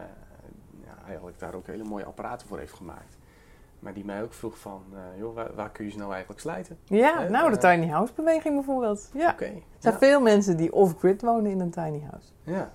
eigenlijk 1.08 1.40
daar 1.40 1.54
ook 1.54 1.68
hele 1.68 1.84
mooie 1.84 2.06
apparaten 2.06 2.48
voor 2.48 2.58
heeft 2.60 2.74
gemaakt. 2.74 3.18
Maar 3.82 3.94
die 3.94 4.06
mij 4.06 4.24
ook 4.24 4.34
vroeg 4.34 4.58
van, 4.60 4.82
eh, 4.94 5.20
joh, 5.20 5.36
waar, 5.36 5.50
waar 5.56 5.70
kun 5.70 5.86
je 5.86 5.92
ze 5.92 5.98
nou 5.98 6.12
eigenlijk 6.12 6.42
slijten? 6.42 6.78
Ja, 6.84 7.28
nou, 7.30 7.52
de 7.52 7.58
eh, 7.60 7.74
tiny 7.74 7.88
house 7.92 8.14
beweging 8.16 8.56
bijvoorbeeld. 8.56 9.10
Ja. 9.14 9.30
Oké. 9.32 9.46
Er 9.46 9.62
zijn 9.80 9.94
Ja. 9.94 10.00
veel 10.00 10.22
mensen 10.22 10.58
die 10.58 10.74
off-grid 10.74 11.22
wonen 11.22 11.52
in 11.52 11.60
een 11.60 11.70
tiny 11.72 12.02
house. 12.10 12.28
Ja. 12.44 12.72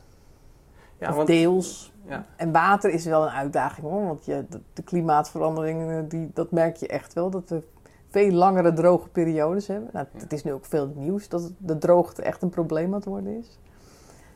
Ja, 0.99 1.09
of 1.09 1.15
want- 1.17 1.27
deels. 1.29 1.93
Ja. 2.09 2.25
En 2.37 2.53
water 2.53 2.91
is 2.91 3.05
wel 3.05 3.23
een 3.23 3.33
uitdaging 3.33 3.87
hoor. 3.87 4.07
Want 4.07 4.25
je, 4.25 4.45
de, 4.49 4.61
de 4.73 4.83
klimaatverandering, 4.83 5.91
eh, 5.91 5.99
die, 6.09 6.31
dat 6.35 6.51
merk 6.51 6.77
je 6.77 6.87
echt 6.89 7.13
wel. 7.13 7.31
Dat 7.31 7.49
we 7.51 7.63
veel 8.09 8.31
langere 8.31 8.73
droge 8.73 9.09
periodes 9.09 9.67
hebben. 9.67 9.91
Nou. 9.93 10.07
Het 10.17 10.33
is 10.33 10.45
nu 10.45 10.53
ook 10.53 10.65
veel 10.65 10.93
nieuws 10.95 11.29
dat 11.29 11.53
de 11.59 11.79
droogte 11.79 12.23
echt 12.23 12.43
een 12.43 12.49
probleem 12.49 12.87
aan 12.87 12.93
het 12.95 13.05
worden 13.05 13.37
is. 13.39 13.59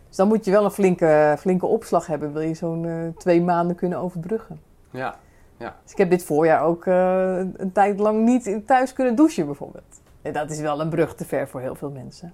Dus 0.09 0.17
dan 0.17 0.29
moet 0.29 0.45
je 0.45 0.51
wel 0.51 0.65
een 0.65 0.71
flinke, 0.71 1.37
flinke 1.39 1.67
opslag 1.67 2.07
hebben. 2.07 2.33
Wil 2.33 2.43
je 2.43 2.55
zo'n 2.55 3.15
twee 3.19 3.43
maanden 3.43 3.77
kunnen 3.77 3.99
overbruggen. 3.99 4.61
Ja. 4.91 5.17
Dus 5.61 5.93
ik 5.93 5.99
heb 5.99 6.11
dit 6.11 6.25
voorjaar 6.25 6.63
ook 6.63 6.87
eh, 6.87 7.37
een, 7.37 7.73
tijd 7.73 7.99
lang 7.99 8.25
niet 8.25 8.47
in 8.47 8.65
thuis 8.65 8.93
kunnen 8.93 9.15
douchen 9.15 9.47
bijvoorbeeld. 9.47 10.01
En 10.23 10.33
dat 10.33 10.51
is 10.51 10.61
wel 10.61 10.81
een 10.81 10.89
brug 10.89 11.15
te 11.15 11.25
ver 11.25 11.49
voor 11.49 11.61
heel 11.61 11.75
veel 11.75 11.91
mensen. 11.91 12.33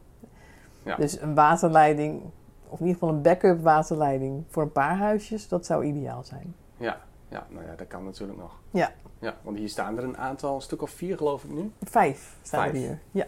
Ja. 0.83 0.97
Dus 0.97 1.21
een 1.21 1.35
waterleiding, 1.35 2.23
of 2.69 2.81
in 2.81 2.87
ieder 2.87 3.01
geval 3.01 3.09
een 3.09 3.23
backup 3.23 3.63
waterleiding 3.63 4.45
voor 4.49 4.63
een 4.63 4.73
paar 4.73 4.97
huisjes, 4.97 5.49
dat 5.49 5.67
zou 5.67 5.85
ideaal 5.85 6.25
zijn. 6.25 6.55
Ja. 6.77 7.01
Ja, 7.29 7.47
nou 7.49 7.65
ja, 7.65 7.75
dat 7.77 7.87
kan 7.87 8.05
natuurlijk 8.05 8.39
nog. 8.39 8.59
Ja. 8.71 8.93
Ja, 9.19 9.35
want 9.43 9.57
hier 9.57 9.69
staan 9.69 9.97
er 9.97 10.05
een 10.05 10.19
aantal, 10.19 10.55
een 10.55 10.61
stuk 10.61 10.83
of 10.83 10.91
vier 10.91 11.17
geloof 11.17 11.45
ik 11.45 11.51
nu. 11.51 11.71
Vijf 11.83 12.37
staan 12.43 12.63
Vijf. 12.63 12.73
er 12.73 12.79
hier. 12.79 12.99
Ja, 13.11 13.27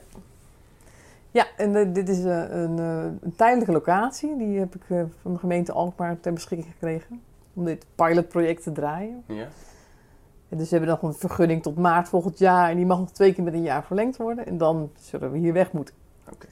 ja 1.31 1.47
en 1.57 1.77
eh, 1.77 1.95
dit 1.95 2.09
is 2.09 2.25
eh, 2.25 2.51
een, 2.51 2.79
een 2.79 3.35
tijdelijke 3.37 3.73
locatie. 3.73 4.37
Die 4.37 4.59
heb 4.59 4.75
ik 4.75 4.83
van 5.23 5.33
de 5.33 5.39
gemeente 5.39 5.73
Alkmaar 5.73 6.21
ter 6.21 6.33
beschikking 6.33 6.73
gekregen. 6.73 7.23
Om 7.55 7.65
dit 7.65 7.87
pilotproject 7.95 8.63
te 8.63 8.73
draaien. 8.73 9.25
Ja. 9.27 9.47
En 10.49 10.59
dus 10.59 10.71
we 10.71 10.77
hebben 10.77 10.95
nog 11.01 11.03
een 11.03 11.19
vergunning 11.19 11.63
tot 11.63 11.77
maart 11.77 12.09
volgend 12.09 12.39
jaar. 12.39 12.71
En 12.71 12.77
die 12.77 12.87
mag 12.87 12.99
nog 12.99 13.11
twee 13.11 13.33
keer 13.35 13.45
met 13.45 13.53
een 13.55 13.63
jaar 13.63 13.85
verlengd 13.85 14.17
worden. 14.17 14.47
En 14.47 14.59
dan 14.59 14.91
zullen 14.99 15.33
we 15.33 15.39
hier 15.39 15.53
weg 15.53 15.73
moeten. 15.73 15.95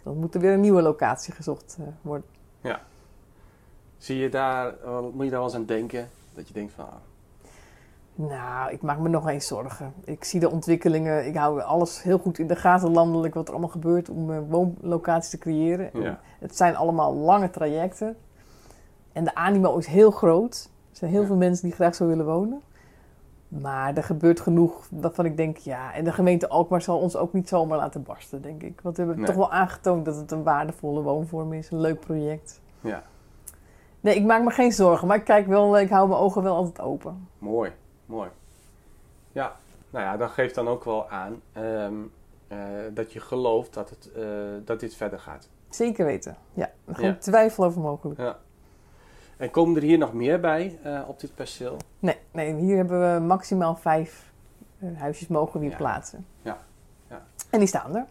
Dan 0.03 0.17
moet 0.17 0.35
er 0.35 0.41
weer 0.41 0.53
een 0.53 0.61
nieuwe 0.61 0.83
locatie 0.83 1.33
gezocht 1.35 1.77
eh, 1.81 1.87
worden. 2.03 2.27
Zie 3.99 4.17
je 4.17 4.29
daar, 4.29 4.75
eh, 4.85 5.01
moet 5.01 5.25
je 5.25 5.31
daar 5.31 5.39
wel 5.39 5.43
eens 5.49 5.55
aan 5.55 5.65
denken? 5.65 6.09
Dat 6.35 6.49
je 6.49 6.55
denkt 6.55 6.73
van, 6.73 6.85
ah, 6.85 6.93
Nou, 8.15 8.73
ik 8.73 8.83
maak 8.83 8.99
me 8.99 9.09
nog 9.09 9.29
eens 9.29 9.47
zorgen. 9.47 9.93
Ik 10.05 10.25
zie 10.25 10.41
de 10.41 10.51
ontwikkelingen. 10.51 11.27
Ik 11.27 11.37
hou 11.37 11.61
alles 11.61 12.03
heel 12.03 12.19
goed 12.19 12.39
in 12.39 12.47
de 12.47 12.57
gaten 12.57 12.91
landelijk 12.93 13.35
wat 13.35 13.47
er 13.47 13.53
allemaal 13.53 13.71
gebeurt 13.71 14.09
om 14.09 14.33
eh, 14.33 14.39
woonlocaties 14.49 15.31
te 15.31 15.39
creëren. 15.39 15.93
En 15.93 16.01
Ja. 16.03 16.21
Het 16.39 16.57
zijn 16.57 16.77
allemaal 16.77 17.15
lange 17.15 17.51
trajecten. 17.51 18.17
En 19.13 19.25
de 19.25 19.35
animo 19.35 19.77
is 19.77 19.87
heel 19.87 20.11
groot. 20.11 20.71
Er 20.91 20.97
zijn 20.97 21.11
heel 21.11 21.21
Ja. 21.21 21.27
veel 21.27 21.37
mensen 21.37 21.65
die 21.67 21.75
graag 21.75 21.95
zo 21.95 22.07
willen 22.07 22.27
wonen. 22.27 22.61
Maar 23.61 23.97
er 23.97 24.03
gebeurt 24.05 24.41
genoeg 24.41 24.87
waarvan 24.91 25.25
ik 25.25 25.37
denk, 25.37 25.57
ja, 25.57 25.93
en 25.95 26.05
de 26.05 26.13
gemeente 26.13 26.49
Alkmaar 26.49 26.83
zal 26.83 26.99
ons 26.99 27.17
ook 27.17 27.33
niet 27.33 27.49
zomaar 27.49 27.79
laten 27.79 28.03
barsten, 28.03 28.43
denk 28.43 28.63
ik. 28.63 28.81
Want 28.81 28.97
we 28.97 29.03
hebben 29.03 29.21
Nee. 29.21 29.31
toch 29.31 29.37
wel 29.41 29.53
aangetoond 29.53 30.05
dat 30.05 30.17
het 30.17 30.31
een 30.31 30.43
waardevolle 30.43 31.03
woonvorm 31.03 31.53
is, 31.53 31.71
een 31.71 31.81
leuk 31.81 32.01
project. 32.01 32.61
ja, 32.81 33.03
Nee, 34.01 34.15
ik 34.15 34.25
maak 34.25 34.43
me 34.43 34.51
geen 34.51 34.73
zorgen, 34.73 35.09
maar 35.09 35.17
ik 35.17 35.25
kijk 35.25 35.47
wel, 35.47 35.79
ik 35.79 35.89
hou 35.91 36.09
mijn 36.09 36.21
ogen 36.21 36.43
wel 36.43 36.55
altijd 36.55 36.81
open. 36.81 37.29
mooi, 37.39 37.73
mooi. 38.07 38.29
Ja, 39.33 39.57
nou 39.91 40.05
ja, 40.05 40.17
dat 40.17 40.31
geeft 40.31 40.55
dan 40.55 40.69
ook 40.69 40.85
wel 40.85 41.09
aan 41.11 41.41
ehm, 41.53 41.95
eh, 42.49 42.59
dat 42.95 43.13
je 43.13 43.21
gelooft 43.21 43.75
dat, 43.75 43.91
het, 43.91 44.13
eh, 44.13 44.25
dat 44.65 44.81
dit 44.81 44.95
verder 44.95 45.19
gaat. 45.19 45.49
Zeker 45.69 46.05
weten. 46.05 46.37
Ja, 46.55 46.71
geen 46.93 47.07
Ja. 47.07 47.17
twijfel 47.17 47.65
over 47.65 47.81
mogelijk. 47.81 48.21
Ja. 48.21 48.37
En 49.37 49.51
komen 49.51 49.77
er 49.77 49.83
hier 49.83 49.99
nog 49.99 50.13
meer 50.13 50.41
bij 50.41 50.79
eh, 50.83 51.01
op 51.07 51.21
dit 51.21 51.35
perceel? 51.35 51.77
Nee, 51.99 52.17
nee, 52.33 52.55
hier 52.55 52.77
hebben 52.77 53.15
we 53.15 53.21
maximaal 53.21 53.75
vijf 53.77 54.33
eh, 54.79 54.89
huisjes 54.95 55.29
mogen 55.29 55.53
we 55.53 55.61
hier 55.61 55.71
Ja. 55.71 55.77
plaatsen. 55.77 56.27
Ja. 56.43 56.59
Ja. 57.11 57.23
En 57.51 57.59
die 57.59 57.69
staan 57.69 57.97
er. 57.97 58.05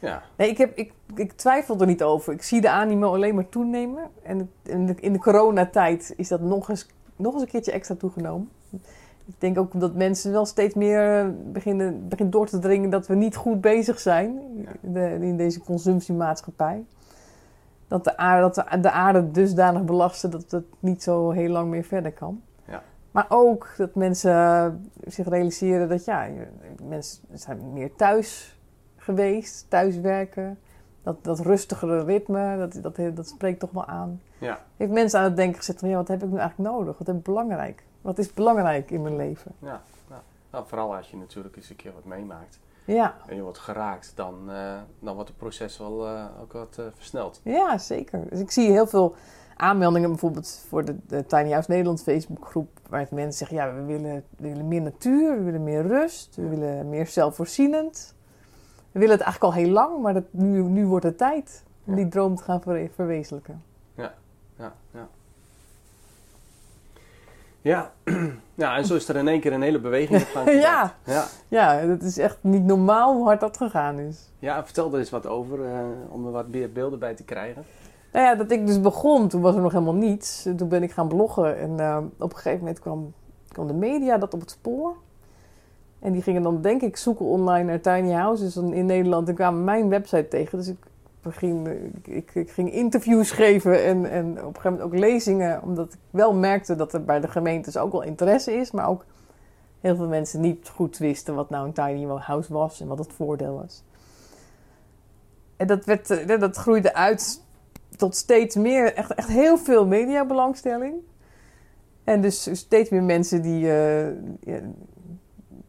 Ja, 0.00 0.22
Nee, 0.36 0.48
ik, 0.48 0.58
heb, 0.58 0.76
ik, 0.76 0.92
ik 1.14 1.32
twijfel 1.32 1.80
er 1.80 1.86
niet 1.86 2.02
over. 2.02 2.32
Ik 2.32 2.42
zie 2.42 2.60
de 2.60 2.70
animo 2.70 3.14
alleen 3.14 3.34
maar 3.34 3.48
toenemen. 3.48 4.10
En 4.22 4.50
in 4.62 4.86
de, 4.86 4.94
in 5.00 5.12
de 5.12 5.18
coronatijd 5.18 6.14
is 6.16 6.28
dat 6.28 6.40
nog 6.40 6.68
eens, 6.68 6.86
nog 7.16 7.32
eens 7.32 7.42
een 7.42 7.48
keertje 7.48 7.72
extra 7.72 7.94
toegenomen. 7.94 8.48
Ik 9.26 9.34
denk 9.38 9.58
ook 9.58 9.80
dat 9.80 9.94
mensen 9.94 10.32
wel 10.32 10.46
steeds 10.46 10.74
meer 10.74 11.34
beginnen, 11.52 12.08
beginnen 12.08 12.30
door 12.32 12.46
te 12.46 12.58
dringen 12.58 12.90
dat 12.90 13.06
we 13.06 13.14
niet 13.14 13.36
goed 13.36 13.60
bezig 13.60 14.00
zijn 14.00 14.40
Ja. 14.64 14.70
in, 14.80 14.92
de- 14.92 15.18
in 15.20 15.36
deze 15.36 15.60
consumptiemaatschappij. 15.60 16.84
Dat 17.88 18.04
de, 18.04 18.16
aarde, 18.16 18.42
dat 18.42 18.54
de, 18.54 18.80
de 18.80 18.90
aarde 18.90 19.30
dusdanig 19.30 19.84
belasten 19.84 20.30
dat 20.30 20.50
het 20.50 20.64
niet 20.78 21.02
zo 21.02 21.30
heel 21.30 21.50
lang 21.50 21.70
meer 21.70 21.84
verder 21.84 22.12
kan. 22.12 22.42
Ja. 22.64 22.82
Maar 23.10 23.26
ook 23.28 23.74
dat 23.76 23.94
mensen 23.94 24.32
eh, 24.32 24.66
zich 25.06 25.28
realiseren 25.28 25.88
dat 25.88 26.04
ja, 26.04 26.26
mensen 26.82 27.22
zijn 27.32 27.72
meer 27.72 27.94
thuis 27.96 28.58
geweest, 28.96 29.66
thuiswerken. 29.68 30.58
Dat, 31.02 31.24
dat 31.24 31.40
rustigere 31.40 32.04
ritme, 32.04 32.56
dat, 32.58 32.82
dat, 32.82 33.16
dat 33.16 33.28
spreekt 33.28 33.60
toch 33.60 33.70
wel 33.70 33.84
aan. 33.84 34.20
ja, 34.38 34.58
Heeft 34.76 34.92
mensen 34.92 35.18
aan 35.18 35.24
het 35.24 35.36
denken 35.36 35.56
gezet 35.56 35.78
van 35.78 35.88
ja, 35.88 35.96
wat 35.96 36.08
heb 36.08 36.22
ik 36.22 36.28
nu 36.28 36.38
eigenlijk 36.38 36.70
nodig? 36.70 36.98
Wat 36.98 37.06
heb 37.06 37.16
ik 37.16 37.22
belangrijk? 37.22 37.84
Wat 38.00 38.18
is 38.18 38.34
belangrijk 38.34 38.90
in 38.90 39.02
mijn 39.02 39.16
leven? 39.16 39.52
ja. 39.58 39.80
Nou, 40.08 40.20
nou, 40.50 40.64
vooral 40.66 40.96
als 40.96 41.10
je 41.10 41.16
natuurlijk 41.16 41.56
eens 41.56 41.70
een 41.70 41.76
keer 41.76 41.92
wat 41.94 42.04
meemaakt 42.04 42.58
Ja, 42.94 43.14
en 43.26 43.36
je 43.36 43.42
wordt 43.42 43.58
geraakt, 43.58 44.12
dan, 44.14 44.50
eh, 44.50 44.74
dan 45.00 45.14
wordt 45.14 45.28
het 45.28 45.38
proces 45.38 45.78
wel 45.78 46.06
eh, 46.06 46.24
ook 46.40 46.52
wat 46.52 46.76
eh, 46.78 46.84
versneld. 46.94 47.40
ja 47.44 47.78
zeker. 47.78 48.28
Dus 48.30 48.40
ik 48.40 48.50
zie 48.50 48.70
heel 48.70 48.86
veel 48.86 49.14
aanmeldingen 49.56 50.08
bijvoorbeeld 50.08 50.64
voor 50.68 50.84
de, 50.84 50.96
de 51.06 51.26
Tiny 51.26 51.50
House 51.50 51.70
Nederland 51.70 52.02
Facebookgroep. 52.02 52.68
Waar 52.88 53.00
het 53.00 53.10
mensen 53.10 53.46
zeggen, 53.46 53.56
ja, 53.56 53.74
we 53.74 53.82
willen, 53.82 54.24
we 54.36 54.48
willen 54.48 54.68
meer 54.68 54.82
natuur, 54.82 55.36
we 55.38 55.42
willen 55.44 55.64
meer 55.64 55.86
rust, 55.86 56.36
we 56.36 56.48
willen 56.48 56.88
meer 56.88 57.06
zelfvoorzienend. 57.06 58.14
We 58.92 58.98
willen 58.98 59.14
het 59.16 59.24
eigenlijk 59.24 59.54
al 59.54 59.62
heel 59.62 59.72
lang, 59.72 60.00
maar 60.02 60.14
dat, 60.14 60.24
nu, 60.30 60.62
nu 60.62 60.86
wordt 60.86 61.04
het 61.04 61.18
tijd 61.18 61.64
om 61.84 61.90
Ja. 61.96 61.96
die 62.02 62.08
droom 62.08 62.34
te 62.36 62.42
gaan 62.42 62.60
verwe- 62.62 62.90
verwezenlijken. 62.94 63.62
Ja, 63.94 64.14
ja. 64.58 64.74
Ja. 64.92 65.08
ja, 68.54 68.76
en 68.76 68.84
zo 68.84 68.94
is 68.94 69.08
er 69.08 69.16
in 69.16 69.28
één 69.28 69.40
keer 69.40 69.52
een 69.52 69.62
hele 69.62 69.80
beweging 69.80 70.20
op 70.20 70.28
gang. 70.28 70.50
Ja. 70.60 70.94
ja. 71.04 71.24
Ja, 71.48 71.74
het 71.74 72.02
is 72.02 72.18
echt 72.18 72.38
niet 72.40 72.64
normaal 72.64 73.14
hoe 73.14 73.24
hard 73.24 73.40
dat 73.40 73.56
gegaan 73.56 73.98
is. 73.98 74.32
Ja, 74.38 74.64
vertel 74.64 74.92
er 74.92 74.98
eens 74.98 75.10
wat 75.10 75.26
over, 75.26 75.64
eh, 75.64 75.80
om 76.08 76.26
er 76.26 76.32
wat 76.32 76.48
meer 76.48 76.72
beelden 76.72 76.98
bij 76.98 77.14
te 77.14 77.24
krijgen. 77.24 77.64
Nou 78.12 78.24
ja, 78.24 78.34
dat 78.34 78.50
ik 78.50 78.66
dus 78.66 78.80
begon, 78.80 79.28
toen 79.28 79.40
was 79.40 79.54
er 79.54 79.60
nog 79.62 79.72
helemaal 79.72 79.94
niets. 79.94 80.46
En 80.46 80.56
toen 80.56 80.68
ben 80.68 80.82
ik 80.82 80.90
gaan 80.90 81.08
bloggen 81.08 81.58
en 81.58 81.80
eh, 81.80 81.98
op 82.18 82.30
een 82.30 82.36
gegeven 82.36 82.58
moment 82.58 82.78
kwam, 82.80 83.12
kwam 83.48 83.66
de 83.66 83.74
media 83.74 84.18
dat 84.18 84.34
op 84.34 84.40
het 84.40 84.50
spoor. 84.50 84.96
En 85.98 86.12
die 86.12 86.22
gingen 86.22 86.42
dan 86.42 86.60
denk 86.60 86.82
ik 86.82 86.96
zoeken 86.96 87.26
online 87.26 87.64
naar 87.64 87.80
tiny 87.80 88.12
houses 88.12 88.56
in 88.56 88.86
Nederland 88.86 89.28
en 89.28 89.34
kwamen 89.34 89.64
mijn 89.64 89.88
website 89.88 90.28
tegen. 90.28 90.58
Dus 90.58 90.68
ik 90.68 90.76
ik, 92.02 92.34
ik, 92.34 92.50
ging 92.50 92.72
interviews 92.72 93.30
geven 93.30 93.84
en, 93.84 94.10
en 94.10 94.30
op 94.30 94.36
een 94.36 94.44
gegeven 94.44 94.70
moment 94.70 94.82
ook 94.82 94.98
lezingen. 94.98 95.62
Omdat 95.62 95.92
ik 95.92 95.98
wel 96.10 96.34
merkte 96.34 96.76
dat 96.76 96.92
er 96.92 97.04
bij 97.04 97.20
de 97.20 97.28
gemeentes 97.28 97.76
ook 97.76 97.92
wel 97.92 98.02
interesse 98.02 98.52
is. 98.52 98.70
Maar 98.70 98.88
ook 98.88 99.04
heel 99.80 99.96
veel 99.96 100.08
mensen 100.08 100.40
niet 100.40 100.68
goed 100.68 100.98
wisten 100.98 101.34
wat 101.34 101.50
nou 101.50 101.66
een 101.66 101.72
tiny 101.72 102.06
house 102.06 102.52
was 102.52 102.80
en 102.80 102.86
wat 102.86 102.98
het 102.98 103.12
voordeel 103.12 103.54
was. 103.54 103.84
En 105.56 105.66
dat, 105.66 105.84
werd, 105.84 106.10
eh, 106.10 106.40
dat 106.40 106.56
groeide 106.56 106.94
uit 106.94 107.42
tot 107.96 108.16
steeds 108.16 108.56
meer, 108.56 108.94
echt, 108.94 109.14
echt 109.14 109.28
heel 109.28 109.58
veel 109.58 109.86
mediabelangstelling. 109.86 110.94
En 112.04 112.20
dus 112.20 112.48
steeds 112.52 112.90
meer 112.90 113.02
mensen 113.02 113.42
die, 113.42 113.72
eh, 113.72 114.62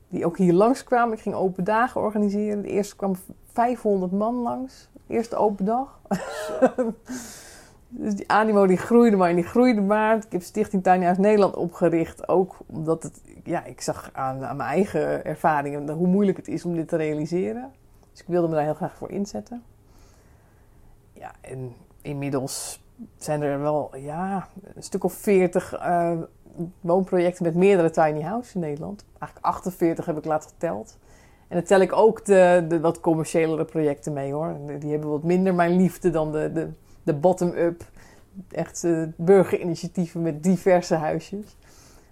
die 0.07 0.25
ook 0.25 0.37
hier 0.37 0.53
langskwamen. 0.53 1.13
Ik 1.13 1.21
ging 1.21 1.35
open 1.35 1.63
dagen 1.63 2.01
organiseren. 2.01 2.61
De 2.61 2.67
eerste 2.67 2.95
kwam 2.95 3.15
500 3.53 4.11
man 4.11 4.35
langs. 4.35 4.89
Eerste 5.09 5.35
open 5.35 5.65
dag. 5.65 5.99
dus 7.87 8.15
die 8.15 8.31
animo 8.31 8.67
die 8.67 8.77
groeide 8.77 9.15
maar 9.15 9.29
en 9.29 9.35
die 9.35 9.43
groeide 9.43 9.81
maar. 9.81 10.15
Ik 10.15 10.31
heb 10.31 10.41
Stichting 10.41 10.83
Tiny 10.83 11.03
House 11.03 11.21
Nederland 11.21 11.55
opgericht. 11.55 12.27
Ook 12.27 12.57
omdat 12.65 13.03
het, 13.03 13.21
ja, 13.43 13.65
ik 13.65 13.81
zag 13.81 14.09
aan, 14.13 14.45
aan 14.45 14.57
mijn 14.57 14.69
eigen 14.69 15.25
ervaringen 15.25 15.89
hoe 15.89 16.07
moeilijk 16.07 16.37
het 16.37 16.47
is 16.47 16.65
om 16.65 16.75
dit 16.75 16.87
te 16.87 16.95
realiseren. 16.95 17.71
Dus 18.11 18.21
ik 18.21 18.27
wilde 18.27 18.47
me 18.47 18.53
daar 18.53 18.63
heel 18.63 18.73
graag 18.73 18.95
voor 18.95 19.09
inzetten. 19.09 19.63
Ja, 21.13 21.31
en 21.41 21.73
inmiddels 22.01 22.83
zijn 23.17 23.41
er 23.41 23.59
wel 23.59 23.95
ja, 23.95 24.47
een 24.75 24.83
stuk 24.83 25.03
of 25.03 25.13
40 25.13 25.73
eh, 25.73 26.11
woonprojecten 26.81 27.43
met 27.43 27.55
meerdere 27.55 27.89
tiny 27.89 28.21
houses 28.21 28.55
in 28.55 28.61
Nederland. 28.61 29.05
Eigenlijk 29.19 29.45
48 29.45 30.05
heb 30.05 30.17
ik 30.17 30.25
laatst 30.25 30.49
geteld. 30.49 30.97
En 31.49 31.55
dan 31.55 31.63
tel 31.63 31.79
ik 31.79 31.93
ook 31.93 32.25
de, 32.25 32.65
de 32.67 32.79
wat 32.79 32.99
commerciëlere 32.99 33.65
projecten 33.65 34.13
mee 34.13 34.33
hoor. 34.33 34.55
Die 34.79 34.91
hebben 34.91 35.09
wat 35.09 35.23
minder 35.23 35.55
mijn 35.55 35.75
liefde 35.75 36.09
dan 36.09 36.31
de, 36.31 36.51
de, 36.51 36.69
de 37.03 37.13
bottom-up. 37.13 37.83
Echt 38.51 38.83
eh, 38.83 39.03
burgerinitiatieven 39.15 40.21
met 40.21 40.43
diverse 40.43 40.95
huisjes. 40.95 41.57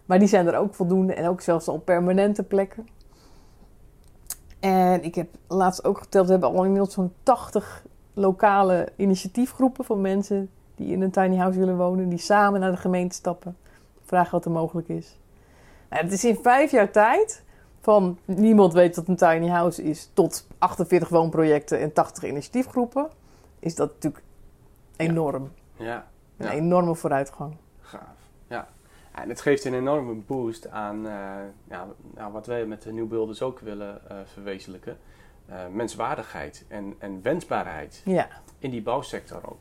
Maar 0.06 0.20
die 0.20 0.28
zijn 0.28 0.48
er 0.48 0.58
ook 0.58 0.74
voldoende 0.74 1.14
en 1.14 1.28
ook 1.28 1.42
zelfs 1.42 1.68
al 1.68 1.80
permanente 1.80 2.44
plekken. 2.44 2.88
En 4.60 5.04
ik 5.04 5.16
heb 5.16 5.28
laatst 5.48 5.86
ook 5.86 5.98
geteld, 5.98 6.26
we 6.26 6.32
hebben 6.32 6.50
al 6.50 6.64
inmiddels 6.64 6.94
zo'n 6.94 7.14
80 7.24 7.86
lokale 8.14 8.88
initiatiefgroepen 8.96 9.86
van 9.86 10.02
mensen 10.02 10.50
die 10.76 10.92
in 10.92 11.02
een 11.02 11.12
tiny 11.12 11.36
house 11.36 11.60
willen 11.60 11.78
wonen, 11.78 12.10
die 12.10 12.20
samen 12.20 12.60
naar 12.60 12.72
de 12.72 12.78
gemeente 12.78 13.16
stappen, 13.16 13.58
vragen 14.06 14.32
wat 14.32 14.46
er 14.46 14.52
mogelijk 14.52 14.90
is. 14.90 15.20
Nou, 15.90 16.04
het 16.04 16.12
is 16.12 16.26
in 16.26 16.40
vijf 16.42 16.72
jaar 16.72 16.92
tijd 16.92 17.44
van 17.88 18.18
niemand 18.26 18.74
weet 18.74 18.96
wat 18.96 19.08
een 19.08 19.16
tiny 19.16 19.48
house 19.48 19.84
is, 19.84 20.10
tot 20.14 20.48
48 20.58 21.10
woonprojecten 21.10 21.80
en 21.80 21.94
80 21.94 22.24
initiatiefgroepen, 22.24 23.10
is 23.60 23.76
dat 23.76 23.94
natuurlijk 23.94 24.24
enorm. 24.96 25.52
Ja, 25.76 26.08
Een 26.38 26.46
Ja. 26.46 26.52
enorme 26.52 26.96
vooruitgang. 26.96 27.56
gaaf. 27.82 28.18
Ja. 28.48 28.68
En 29.12 29.30
het 29.30 29.42
geeft 29.42 29.66
een 29.66 29.74
enorme 29.74 30.14
boost 30.14 30.70
aan 30.70 31.08
eh, 31.08 31.12
ja, 31.70 31.88
nou, 32.16 32.32
wat 32.32 32.46
wij 32.46 32.66
met 32.66 32.82
de 32.82 32.92
nieuwbeelders 32.92 33.42
ook 33.42 33.60
willen 33.60 34.10
eh, 34.10 34.18
verwezenlijken. 34.26 34.98
Eh, 35.46 35.58
menswaardigheid 35.72 36.66
en, 36.68 36.96
en 36.98 37.22
wensbaarheid 37.22 38.02
Ja, 38.06 38.28
in 38.60 38.70
die 38.70 38.82
bouwsector 38.82 39.42
ook. 39.50 39.60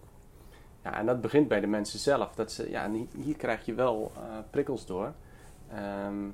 Ja, 0.82 0.98
en 0.98 1.06
dat 1.06 1.20
begint 1.20 1.48
bij 1.48 1.60
de 1.60 1.66
mensen 1.66 1.98
zelf. 1.98 2.34
Dat 2.34 2.52
ze, 2.52 2.70
ja, 2.70 2.90
hier 3.22 3.36
krijg 3.36 3.64
je 3.66 3.74
wel 3.74 4.12
prikkels 4.50 4.86
door 4.86 5.12
ehm, 5.70 5.78
eh, 5.78 6.24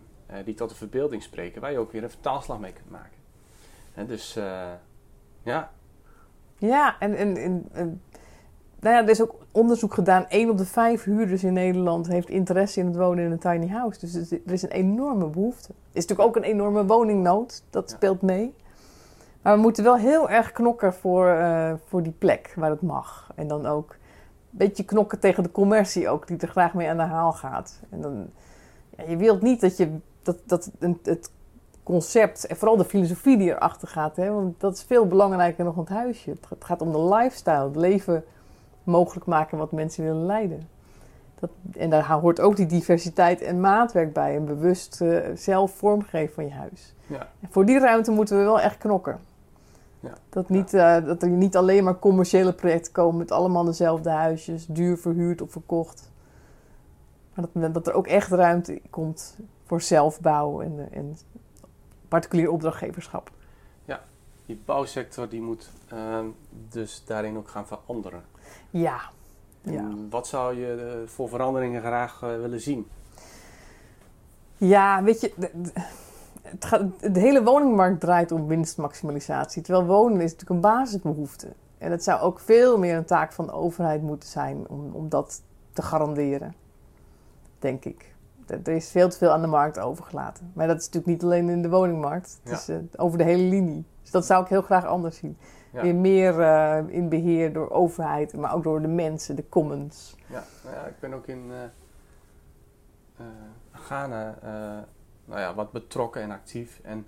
die 0.44 0.54
tot 0.54 0.68
de 0.68 0.74
verbeelding 0.74 1.22
spreken, 1.22 1.60
waar 1.60 1.72
je 1.72 1.78
ook 1.78 1.92
weer 1.92 2.02
een 2.02 2.10
vertaalslag 2.10 2.58
mee 2.60 2.72
kunt 2.72 2.90
maken. 2.90 3.16
En 3.94 4.06
dus 4.06 4.36
eh, 4.36 4.62
ja, 5.42 5.70
Ja, 6.58 6.96
en, 6.98 7.14
en, 7.14 7.36
en, 7.36 7.64
en- 7.72 8.02
nou 8.80 8.94
ja, 8.96 9.02
er 9.02 9.08
is 9.08 9.22
ook 9.22 9.34
onderzoek 9.50 9.94
gedaan. 9.94 10.26
1 10.28 10.50
op 10.50 10.58
de 10.58 10.64
5 10.66 11.04
huurders 11.04 11.44
in 11.44 11.52
Nederland 11.52 12.06
heeft 12.06 12.28
interesse 12.28 12.80
in 12.80 12.86
het 12.86 12.96
wonen 12.96 13.24
in 13.24 13.30
een 13.30 13.38
tiny 13.38 13.68
house. 13.68 14.00
Dus 14.00 14.14
er 14.14 14.20
is- 14.20 14.30
er 14.32 14.52
is 14.52 14.62
een 14.62 14.70
enorme 14.70 15.26
behoefte. 15.26 15.68
Er 15.68 15.74
is 15.92 16.06
natuurlijk 16.06 16.28
ook 16.28 16.36
een 16.36 16.50
enorme 16.50 16.86
woningnood. 16.86 17.62
Dat 17.70 17.90
Ja. 17.90 17.96
speelt 17.96 18.22
mee. 18.22 18.54
Maar 19.42 19.54
we 19.54 19.60
moeten 19.60 19.84
wel 19.84 19.96
heel 19.96 20.30
erg 20.30 20.52
knokken 20.52 20.94
voor, 20.94 21.28
eh, 21.28 21.72
voor 21.86 22.02
die 22.02 22.12
plek 22.18 22.52
waar 22.56 22.70
het 22.70 22.82
mag. 22.82 23.30
En 23.34 23.48
dan 23.48 23.66
ook 23.66 23.90
een 23.90 23.98
beetje 24.50 24.84
knokken 24.84 25.18
tegen 25.20 25.42
de 25.42 25.50
commercie 25.50 26.08
ook, 26.08 26.26
die 26.26 26.36
er 26.38 26.48
graag 26.48 26.74
mee 26.74 26.88
aan 26.88 26.96
de 26.96 27.02
haal 27.02 27.32
gaat. 27.32 27.80
En 27.90 28.00
dan, 28.00 28.30
ja, 28.96 29.04
je 29.04 29.16
wilt 29.16 29.42
niet 29.42 29.60
dat, 29.60 29.76
je, 29.76 29.96
dat, 30.22 30.36
dat 30.46 30.70
een, 30.78 30.98
het 31.02 31.30
concept 31.82 32.46
en 32.46 32.56
vooral 32.56 32.76
de 32.76 32.84
filosofie 32.84 33.38
die 33.38 33.50
erachter 33.50 33.88
gaat. 33.88 34.16
Hè? 34.16 34.30
Want 34.30 34.60
dat 34.60 34.74
is 34.74 34.82
veel 34.82 35.06
belangrijker 35.06 35.64
nog 35.64 35.74
dan 35.74 35.84
het 35.84 35.92
huisje. 35.92 36.30
Het 36.30 36.64
gaat- 36.64 36.80
om 36.80 36.92
de 36.92 37.04
lifestyle, 37.14 37.64
het 37.64 37.76
leven 37.76 38.24
mogelijk 38.84 39.26
maken 39.26 39.58
wat 39.58 39.72
mensen 39.72 40.04
willen 40.04 40.26
leiden. 40.26 40.68
Dat, 41.40 41.50
en 41.76 41.90
daar 41.90 42.10
hoort 42.10 42.40
ook 42.40 42.56
die 42.56 42.66
diversiteit 42.66 43.40
en 43.40 43.60
maatwerk 43.60 44.12
bij. 44.12 44.36
En 44.36 44.44
bewust 44.44 45.00
eh, 45.00 45.18
zelf 45.34 45.72
vormgeven 45.76 46.34
van 46.34 46.44
je 46.44 46.50
huis. 46.52 46.94
ja, 47.06 47.28
En 47.40 47.48
voor 47.50 47.64
die 47.66 47.78
ruimte 47.78 48.10
moeten 48.10 48.38
we 48.38 48.42
wel 48.42 48.60
echt 48.60 48.78
knokken. 48.78 49.18
Ja. 50.00 50.12
Dat, 50.28 50.48
niet, 50.48 50.74
eh, 50.74 51.04
dat 51.04 51.22
er 51.22 51.28
niet 51.28 51.56
alleen 51.56 51.84
maar 51.84 51.98
commerciële 51.98 52.52
projecten 52.52 52.92
komen 52.92 53.16
met 53.16 53.30
allemaal 53.30 53.64
dezelfde 53.64 54.10
huisjes, 54.10 54.66
duur 54.66 54.98
verhuurd 54.98 55.42
of 55.42 55.50
verkocht. 55.52 56.10
Maar 57.34 57.46
dat, 57.52 57.74
dat 57.74 57.86
er 57.86 57.92
ook 57.94 58.06
echt 58.06 58.30
ruimte 58.30 58.80
komt 58.90 59.36
voor 59.72 59.80
zelfbouw 59.80 60.60
en, 60.60 60.88
eh, 60.90 60.98
en 60.98 61.16
particulier 62.08 62.50
opdrachtgeverschap. 62.50 63.30
die 64.46 64.62
bouwsector 64.64 65.28
die 65.28 65.40
moet 65.40 65.70
ehm, 65.88 66.26
dus 66.68 67.02
daarin 67.06 67.36
ook 67.36 67.48
gaan 67.48 67.66
veranderen. 67.66 68.22
Ja. 68.70 69.00
Ja. 69.60 69.88
Wat 70.10 70.26
zou 70.26 70.56
je 70.56 70.74
eh, 71.02 71.08
voor 71.08 71.28
veranderingen 71.28 71.80
graag 71.80 72.22
eh, 72.22 72.28
willen 72.36 72.60
zien? 72.60 72.86
Ja, 74.56 75.02
weet 75.02 75.20
je, 75.20 75.32
de, 75.36 75.50
de- 75.54 75.72
het 76.42 76.64
gaat, 76.64 76.82
de 77.14 77.20
hele 77.20 77.42
woningmarkt 77.42 78.00
draait 78.00 78.32
om 78.32 78.46
winstmaximalisatie. 78.46 79.62
Terwijl 79.62 79.86
wonen 79.86 80.20
is 80.20 80.30
natuurlijk 80.32 80.50
een 80.50 80.60
basisbehoefte. 80.60 81.48
En 81.78 81.90
het 81.90 82.04
zou 82.04 82.20
ook 82.20 82.40
veel 82.40 82.78
meer 82.78 82.96
een 82.96 83.04
taak 83.04 83.32
van 83.32 83.46
de 83.46 83.52
overheid 83.52 84.02
moeten 84.02 84.28
zijn 84.28 84.68
om, 84.68 84.90
om 84.92 85.08
dat 85.08 85.42
te 85.72 85.82
garanderen. 85.82 86.54
Denk 87.58 87.84
ik. 87.84 88.11
Er 88.46 88.68
is 88.68 88.90
veel 88.90 89.08
te 89.08 89.16
veel 89.18 89.30
aan 89.30 89.40
de 89.40 89.46
markt 89.46 89.78
overgelaten. 89.78 90.50
Maar 90.54 90.66
dat 90.66 90.76
is 90.80 90.84
natuurlijk 90.86 91.12
niet 91.12 91.22
alleen 91.22 91.48
in 91.48 91.62
de 91.62 91.68
woningmarkt. 91.68 92.38
Het 92.42 92.52
Ja. 92.52 92.56
is 92.58 92.68
eh, 92.68 93.00
over 93.00 93.18
de 93.18 93.24
hele 93.24 93.42
linie. 93.48 93.84
Dus 94.02 94.10
dat 94.10 94.26
zou 94.26 94.42
ik 94.42 94.48
heel 94.48 94.62
graag 94.62 94.84
anders 94.84 95.16
zien. 95.16 95.36
Ja. 95.72 95.82
Weer 95.82 95.94
meer 95.94 96.40
eh, 96.40 96.78
in 96.88 97.08
beheer 97.08 97.52
door 97.52 97.70
overheid, 97.70 98.36
maar 98.36 98.54
ook 98.54 98.62
door 98.62 98.80
de 98.82 98.88
mensen, 98.88 99.36
de 99.36 99.48
commons. 99.48 100.16
Ja, 100.26 100.44
nou 100.64 100.76
ja, 100.76 100.86
ik 100.86 101.00
ben 101.00 101.14
ook 101.14 101.26
in 101.26 101.50
eh, 103.16 103.24
Ghana 103.72 104.34
nou 105.24 105.40
ja, 105.40 105.54
wat 105.54 105.72
betrokken 105.72 106.22
en 106.22 106.30
actief. 106.30 106.80
En 106.82 107.06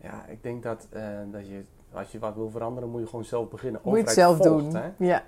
ja, 0.00 0.26
ik 0.26 0.42
denk 0.42 0.62
dat, 0.62 0.88
dat 1.30 1.46
je, 1.48 1.64
als 1.92 2.12
je 2.12 2.18
wat 2.18 2.34
wil 2.34 2.50
veranderen, 2.50 2.90
moet 2.90 3.00
je 3.00 3.06
gewoon 3.06 3.24
zelf 3.24 3.48
beginnen. 3.48 3.80
Moet 3.84 3.96
je 3.96 4.02
het 4.02 4.12
zelf 4.12 4.36
volgt, 4.36 4.64
doen. 4.64 4.74
Hè? 4.74 4.90
Ja. 4.96 5.22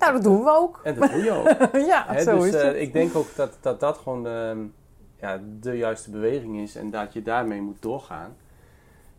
Nou, 0.00 0.12
dat 0.12 0.22
doen 0.22 0.44
we 0.44 0.50
ook. 0.50 0.80
En 0.84 0.94
dat 0.94 1.10
doe 1.10 1.22
je 1.22 1.30
ook. 1.30 1.72
ja, 1.92 2.04
Hè, 2.08 2.22
zo 2.22 2.36
dus 2.36 2.46
is 2.46 2.54
eh, 2.54 2.62
het. 2.62 2.76
ik 2.76 2.92
denk 2.92 3.14
ook 3.16 3.34
dat 3.36 3.56
dat, 3.60 3.80
dat 3.80 3.98
gewoon 3.98 4.26
ehm, 4.26 4.58
ja, 5.16 5.40
de 5.60 5.76
juiste 5.76 6.10
beweging 6.10 6.58
is 6.60 6.76
en 6.76 6.90
dat 6.90 7.12
je 7.12 7.22
daarmee 7.22 7.60
moet 7.60 7.82
doorgaan. 7.82 8.36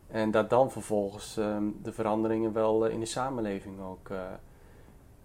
En 0.07 0.31
dat 0.31 0.49
dan 0.49 0.71
vervolgens 0.71 1.37
ehm, 1.37 1.63
de 1.83 1.91
veranderingen 1.93 2.53
wel 2.53 2.85
eh, 2.85 2.93
in 2.93 2.99
de 2.99 3.05
samenleving 3.05 3.81
ook. 3.81 4.09
eh, 4.09 4.17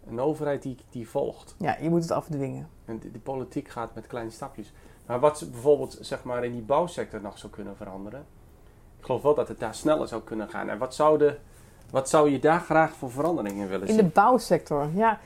een 0.08 0.20
overheid 0.20 0.62
die, 0.62 0.76
die 0.90 1.08
volgt. 1.08 1.54
Ja, 1.58 1.76
je 1.80 1.88
moet 1.90 2.02
het 2.02 2.10
afdwingen. 2.10 2.68
En 2.84 2.98
die 2.98 3.20
politiek 3.22 3.68
gaat 3.68 3.94
met 3.94 4.06
kleine 4.06 4.30
stapjes. 4.30 4.72
Maar 5.06 5.20
wat 5.20 5.46
bijvoorbeeld 5.52 5.98
zeg 6.00 6.24
maar, 6.24 6.44
in 6.44 6.52
die 6.52 6.62
bouwsector 6.62 7.20
nog 7.20 7.38
zou 7.38 7.52
kunnen 7.52 7.76
veranderen. 7.76 8.24
Ik 8.98 9.04
geloof 9.04 9.22
wel 9.22 9.34
dat 9.34 9.48
het 9.48 9.58
daar 9.58 9.74
sneller 9.74 10.08
zou 10.08 10.22
kunnen 10.22 10.48
gaan. 10.48 10.68
En 10.68 10.78
wat 10.78 10.94
zou, 10.94 11.18
de, 11.18 11.36
wat 11.90 12.08
zou 12.08 12.30
je 12.30 12.38
daar 12.38 12.60
graag 12.60 12.92
voor 12.96 13.10
veranderingen 13.10 13.68
willen 13.68 13.88
In 13.88 13.94
zien? 13.94 14.04
de 14.04 14.10
bouwsector, 14.10 14.88
ja. 14.94 15.18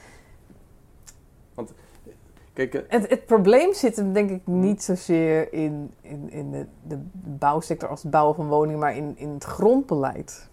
Kijk, 2.53 2.75
eh, 2.75 2.83
Het, 2.89 3.11
het 3.11 3.27
probleem 3.27 3.75
zit 3.75 3.97
hem 3.97 4.13
denk 4.13 4.31
ik 4.31 4.47
niet 4.47 4.83
zozeer 4.83 5.53
in, 5.53 5.91
in, 6.01 6.31
in 6.31 6.51
de, 6.51 6.67
de 6.83 6.99
bouwsector 7.13 7.89
als 7.89 8.03
het 8.03 8.11
bouwen 8.11 8.35
van 8.35 8.49
woningen, 8.49 8.79
maar 8.79 8.97
in, 8.97 9.19
in 9.19 9.29
het 9.29 9.45
grondbeleid. 9.45 10.49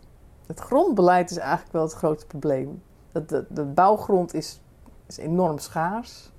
Het 0.46 0.60
grondbeleid 0.60 1.32
is 1.32 1.38
eigenlijk 1.38 1.72
wel 1.72 1.82
het 1.82 1.94
grootste 1.94 2.28
probleem. 2.28 2.82
Dat 3.12 3.30
de, 3.30 3.46
de 3.50 3.64
bouwgrond 3.64 4.34
is, 4.34 4.62
is 5.08 5.18
enorm 5.18 5.58
schaars. 5.58 6.32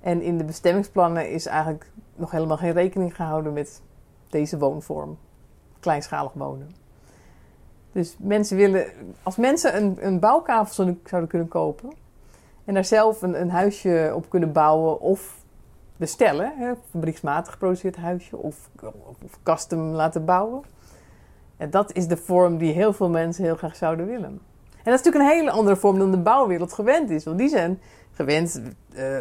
En 0.00 0.22
in 0.22 0.38
de 0.38 0.44
bestemmingsplannen 0.44 1.30
is 1.30 1.46
eigenlijk 1.46 1.90
nog 2.16 2.30
helemaal 2.30 2.56
geen 2.56 2.72
rekening 2.72 3.16
gehouden 3.16 3.52
met 3.52 3.82
deze 4.28 4.58
woonvorm. 4.58 5.18
Kleinschalig 5.80 6.32
wonen. 6.32 6.70
Dus 7.92 8.16
mensen 8.18 8.56
willen, 8.56 8.86
als 9.22 9.36
mensen 9.36 9.76
een, 9.76 10.06
een 10.06 10.20
bouwkavel 10.20 10.74
zouden, 10.74 11.00
zouden 11.04 11.30
kunnen 11.30 11.48
kopen 11.48 11.92
en 12.68 12.74
daar 12.74 12.84
zelf 12.84 13.22
een, 13.22 13.40
een 13.40 13.50
huisje 13.50 14.12
op 14.14 14.28
kunnen 14.28 14.52
bouwen 14.52 15.00
of 15.00 15.36
bestellen, 15.96 16.52
hè, 16.56 16.72
fabrieksmatig 16.90 17.52
geproduceerd 17.52 17.96
huisje 17.96 18.36
of, 18.36 18.70
of 19.20 19.38
custom 19.42 19.80
laten 19.80 20.24
bouwen. 20.24 20.62
En 21.56 21.70
dat 21.70 21.92
is 21.92 22.08
de 22.08 22.16
vorm 22.16 22.58
die 22.58 22.72
heel 22.72 22.92
veel 22.92 23.08
mensen 23.08 23.44
heel 23.44 23.56
graag 23.56 23.76
zouden 23.76 24.06
willen. 24.06 24.40
En 24.70 24.90
dat 24.90 24.98
is 24.98 25.04
natuurlijk 25.04 25.24
een 25.24 25.38
hele 25.38 25.50
andere 25.50 25.76
vorm 25.76 25.98
dan 25.98 26.10
de 26.10 26.18
bouwwereld 26.18 26.72
gewend 26.72 27.10
is. 27.10 27.24
Want 27.24 27.38
die 27.38 27.48
zijn 27.48 27.80
gewend 28.12 28.62
eh, 28.94 29.16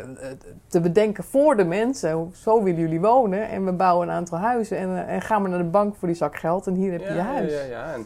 te 0.68 0.82
bedenken 0.82 1.24
voor 1.24 1.58
de 1.58 1.66
mensen. 1.66 2.32
Zo 2.34 2.64
willen 2.64 2.80
jullie 2.80 3.02
wonen. 3.02 3.50
En 3.50 3.66
we 3.66 3.72
bouwen 3.72 4.08
een 4.08 4.14
aantal 4.14 4.38
huizen. 4.38 4.78
En, 4.78 4.90
eh, 4.90 5.14
en 5.14 5.22
gaan 5.22 5.44
we 5.44 5.50
naar 5.50 5.58
de 5.58 5.64
bank 5.64 5.96
voor 5.96 6.08
die 6.08 6.18
zak 6.18 6.38
geld. 6.38 6.68
En 6.68 6.74
hier 6.74 6.92
heb 6.92 7.02
je 7.02 7.14
je 7.14 7.20
huis. 7.20 7.52
Ja, 7.52 7.62
ja. 7.62 7.94
En 7.94 8.06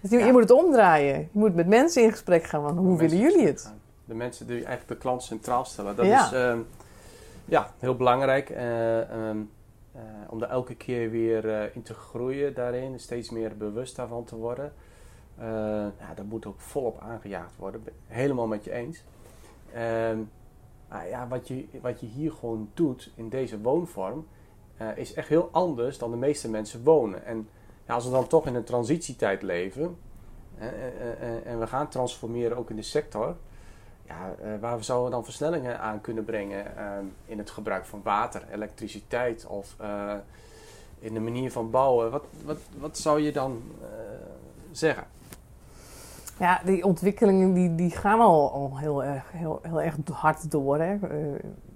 Dus 0.00 0.10
je, 0.10 0.18
je 0.18 0.32
moet 0.32 0.42
het 0.42 0.50
omdraaien. 0.50 1.18
Je 1.18 1.38
moet 1.38 1.54
met 1.54 1.66
mensen 1.66 2.02
in 2.02 2.10
gesprek 2.10 2.44
gaan. 2.44 2.62
Van, 2.62 2.76
hoe 2.76 2.98
willen 2.98 3.18
jullie 3.18 3.46
het? 3.46 3.72
De 4.10 4.16
mensen 4.16 4.46
die 4.46 4.56
eigenlijk 4.56 4.88
de 4.88 4.96
klant 4.96 5.22
centraal 5.22 5.64
stellen. 5.64 5.96
Dat 5.96 6.06
Ja. 6.06 6.26
is 6.26 6.32
ehm, 6.32 6.60
ja, 7.44 7.72
heel 7.78 7.96
belangrijk. 7.96 8.50
eh, 8.50 9.00
ehm, 9.10 9.38
eh, 9.92 10.00
om 10.28 10.38
daar 10.38 10.50
elke 10.50 10.74
keer 10.74 11.10
weer 11.10 11.48
eh, 11.50 11.74
in 11.74 11.82
te 11.82 11.94
groeien 11.94 12.54
daarin. 12.54 13.00
Steeds 13.00 13.30
meer 13.30 13.56
bewust 13.56 13.96
daarvan 13.96 14.24
te 14.24 14.36
worden. 14.36 14.72
Ja, 15.98 16.14
dat 16.14 16.24
moet 16.24 16.46
ook 16.46 16.60
volop 16.60 17.00
aangejaagd 17.00 17.56
worden. 17.56 17.84
Helemaal 18.06 18.46
met 18.46 18.64
je 18.64 18.72
eens. 18.72 19.02
Ehm, 19.72 20.18
ja, 21.10 21.28
wat, 21.28 21.48
je, 21.48 21.66
wat 21.80 22.00
je 22.00 22.06
hier 22.06 22.32
gewoon 22.32 22.70
doet 22.74 23.10
in 23.14 23.28
deze 23.28 23.60
woonvorm... 23.60 24.26
is 24.94 25.14
echt 25.14 25.28
heel 25.28 25.48
anders 25.52 25.98
dan 25.98 26.10
de 26.10 26.16
meeste 26.16 26.48
mensen 26.50 26.82
wonen. 26.82 27.24
En 27.24 27.48
ja, 27.86 27.94
als 27.94 28.04
we 28.04 28.10
dan 28.10 28.26
toch 28.26 28.46
in 28.46 28.54
een 28.54 28.64
transitietijd 28.64 29.42
leven... 29.42 29.96
en 31.44 31.58
we 31.58 31.66
gaan 31.66 31.88
transformeren 31.88 32.56
ook 32.56 32.70
in 32.70 32.76
de 32.76 32.82
sector... 32.82 33.36
Ja, 34.10 34.34
eh, 34.42 34.60
waar 34.60 34.76
we 34.76 34.82
zouden 34.82 35.10
dan 35.10 35.24
versnellingen 35.24 35.80
aan 35.80 36.00
kunnen 36.00 36.24
brengen 36.24 36.76
ehm, 36.76 37.04
in 37.26 37.38
het 37.38 37.50
gebruik 37.50 37.84
van 37.84 38.00
water, 38.02 38.42
elektriciteit 38.52 39.46
of 39.46 39.74
eh, 39.78 40.14
in 40.98 41.14
de 41.14 41.20
manier 41.20 41.52
van 41.52 41.70
bouwen. 41.70 42.10
Wat, 42.10 42.24
wat, 42.44 42.58
wat 42.78 42.98
zou 42.98 43.20
je 43.20 43.32
dan 43.32 43.62
eh, 43.82 43.88
zeggen? 44.70 45.04
Ja, 46.38 46.60
die 46.64 46.84
ontwikkelingen 46.84 47.52
die, 47.52 47.74
die 47.74 47.90
gaan 47.90 48.20
al, 48.20 48.52
al 48.52 48.78
heel, 48.78 49.04
erg, 49.04 49.32
heel, 49.32 49.58
heel 49.62 49.82
erg 49.82 49.96
hard 50.12 50.50
door. 50.50 50.78
Hè. 50.78 50.96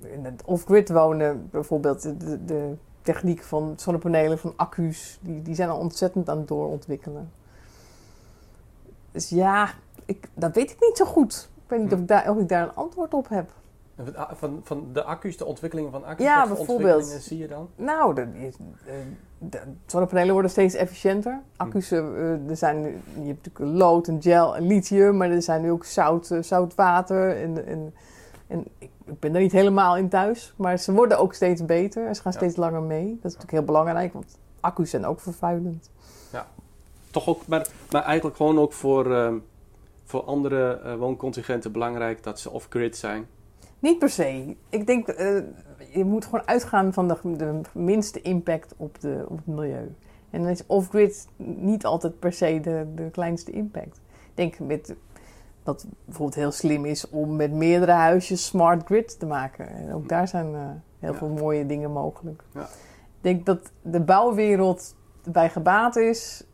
In 0.00 0.24
het 0.24 0.42
off-grid 0.44 0.88
wonen 0.88 1.48
bijvoorbeeld, 1.50 2.02
de, 2.02 2.16
de, 2.16 2.44
de 2.44 2.74
techniek 3.02 3.42
van 3.42 3.74
zonnepanelen, 3.76 4.38
van 4.38 4.52
accu's, 4.56 5.18
die, 5.20 5.42
die 5.42 5.54
zijn 5.54 5.68
al 5.68 5.78
ontzettend 5.78 6.28
aan 6.28 6.38
het 6.38 6.48
doorontwikkelen. 6.48 7.32
Dus 9.10 9.28
ja, 9.28 9.70
ik, 10.04 10.28
dat 10.34 10.54
weet 10.54 10.70
ik 10.70 10.80
niet 10.80 10.96
zo 10.96 11.04
goed. 11.04 11.52
Ik 11.64 11.70
weet 11.70 11.80
niet 11.80 11.92
of 11.92 11.98
ik 11.98 12.08
daar, 12.08 12.30
of 12.30 12.38
ik 12.38 12.48
daar 12.48 12.62
een 12.62 12.74
antwoord 12.74 13.14
op 13.14 13.28
heb. 13.28 13.50
Van, 14.32 14.60
van 14.62 14.86
de 14.92 15.02
accu's, 15.02 15.36
de 15.36 15.44
ontwikkelingen 15.44 15.90
van 15.90 16.04
accu's, 16.04 16.26
Ja, 16.26 16.38
wat 16.48 16.56
voor 16.56 16.56
bijvoorbeeld. 16.66 17.04
zie 17.06 17.38
je 17.38 17.48
dan? 17.48 17.68
Nou, 17.76 18.14
de, 18.14 18.28
de, 18.32 18.50
de 19.38 19.60
zonnepanelen 19.86 20.32
worden 20.32 20.50
steeds 20.50 20.74
efficiënter. 20.74 21.40
Accu's, 21.56 21.90
eh, 21.90 22.48
er 22.48 22.56
zijn 22.56 22.80
nu, 22.80 22.88
je 23.20 23.26
hebt 23.26 23.44
natuurlijk 23.46 23.78
lood 23.78 24.08
en 24.08 24.22
gel 24.22 24.56
en 24.56 24.66
lithium, 24.66 25.16
maar 25.16 25.30
er 25.30 25.42
zijn 25.42 25.62
nu 25.62 25.70
ook 25.70 25.84
zout, 25.84 26.30
eh, 26.30 26.42
zout 26.42 26.74
water. 26.74 27.36
En, 27.42 27.66
en, 27.66 27.94
en 28.46 28.64
ik, 28.78 28.90
ik 29.04 29.18
ben 29.20 29.34
er 29.34 29.40
niet 29.40 29.52
helemaal 29.52 29.96
in 29.96 30.08
thuis, 30.08 30.54
maar 30.56 30.78
ze 30.78 30.92
worden 30.92 31.18
ook 31.18 31.34
steeds 31.34 31.64
beter 31.64 32.06
en 32.06 32.14
ze 32.14 32.22
gaan 32.22 32.32
Ja. 32.32 32.38
steeds 32.38 32.56
langer 32.56 32.82
mee. 32.82 33.06
Dat 33.06 33.16
is 33.16 33.22
natuurlijk 33.22 33.50
heel 33.52 33.64
belangrijk, 33.64 34.12
want 34.12 34.38
accu's 34.60 34.90
zijn 34.90 35.06
ook 35.06 35.20
vervuilend. 35.20 35.90
Toch 37.10 37.28
ook, 37.28 37.46
maar, 37.46 37.66
maar 37.90 38.02
eigenlijk 38.02 38.36
gewoon 38.36 38.58
ook 38.58 38.72
voor, 38.72 39.14
ehm, 39.14 39.34
voor 40.04 40.22
andere 40.22 40.72
eh, 40.80 40.94
wooncontingenten 40.96 41.72
belangrijk 41.72 42.22
dat 42.22 42.40
ze 42.40 42.50
off-grid 42.50 42.96
zijn. 42.96 43.26
Niet 43.78 43.98
per 43.98 44.10
se. 44.10 44.56
Ik 44.68 44.86
denk, 44.86 45.08
eh, 45.08 45.42
je 45.92 46.04
moet 46.04 46.24
gewoon 46.24 46.46
uitgaan 46.46 46.92
van 46.92 47.08
de, 47.08 47.16
de 47.36 47.60
minste 47.72 48.20
impact 48.22 48.74
op, 48.76 49.00
de, 49.00 49.24
op 49.28 49.36
het 49.36 49.46
milieu. 49.46 49.94
En 50.30 50.42
dan 50.42 50.50
is 50.50 50.66
off-grid 50.66 51.26
niet 51.36 51.84
altijd 51.84 52.18
per 52.18 52.32
se 52.32 52.60
de, 52.60 52.86
de 52.94 53.10
kleinste 53.10 53.50
impact. 53.50 54.00
Ik 54.12 54.30
denk 54.34 54.58
met, 54.58 54.94
wat 55.62 55.86
bijvoorbeeld 56.04 56.36
heel 56.38 56.50
slim 56.52 56.84
is 56.84 57.10
om 57.10 57.36
met 57.36 57.52
meerdere 57.52 57.92
huisjes 57.92 58.46
smart 58.46 58.84
grid 58.84 59.18
te 59.18 59.26
maken. 59.26 59.68
En 59.68 59.92
ook 59.92 60.08
daar 60.08 60.28
zijn 60.28 60.54
eh, 60.54 60.60
heel 60.98 61.12
Ja. 61.12 61.18
veel 61.18 61.28
mooie 61.28 61.66
dingen 61.66 61.90
mogelijk. 61.92 62.42
Ja. 62.54 62.62
Ik 62.62 63.20
denk 63.20 63.46
dat 63.46 63.70
de 63.82 64.00
bouwwereld 64.00 64.94
bij 65.30 65.50
gebaat 65.50 65.96
is 65.96 66.44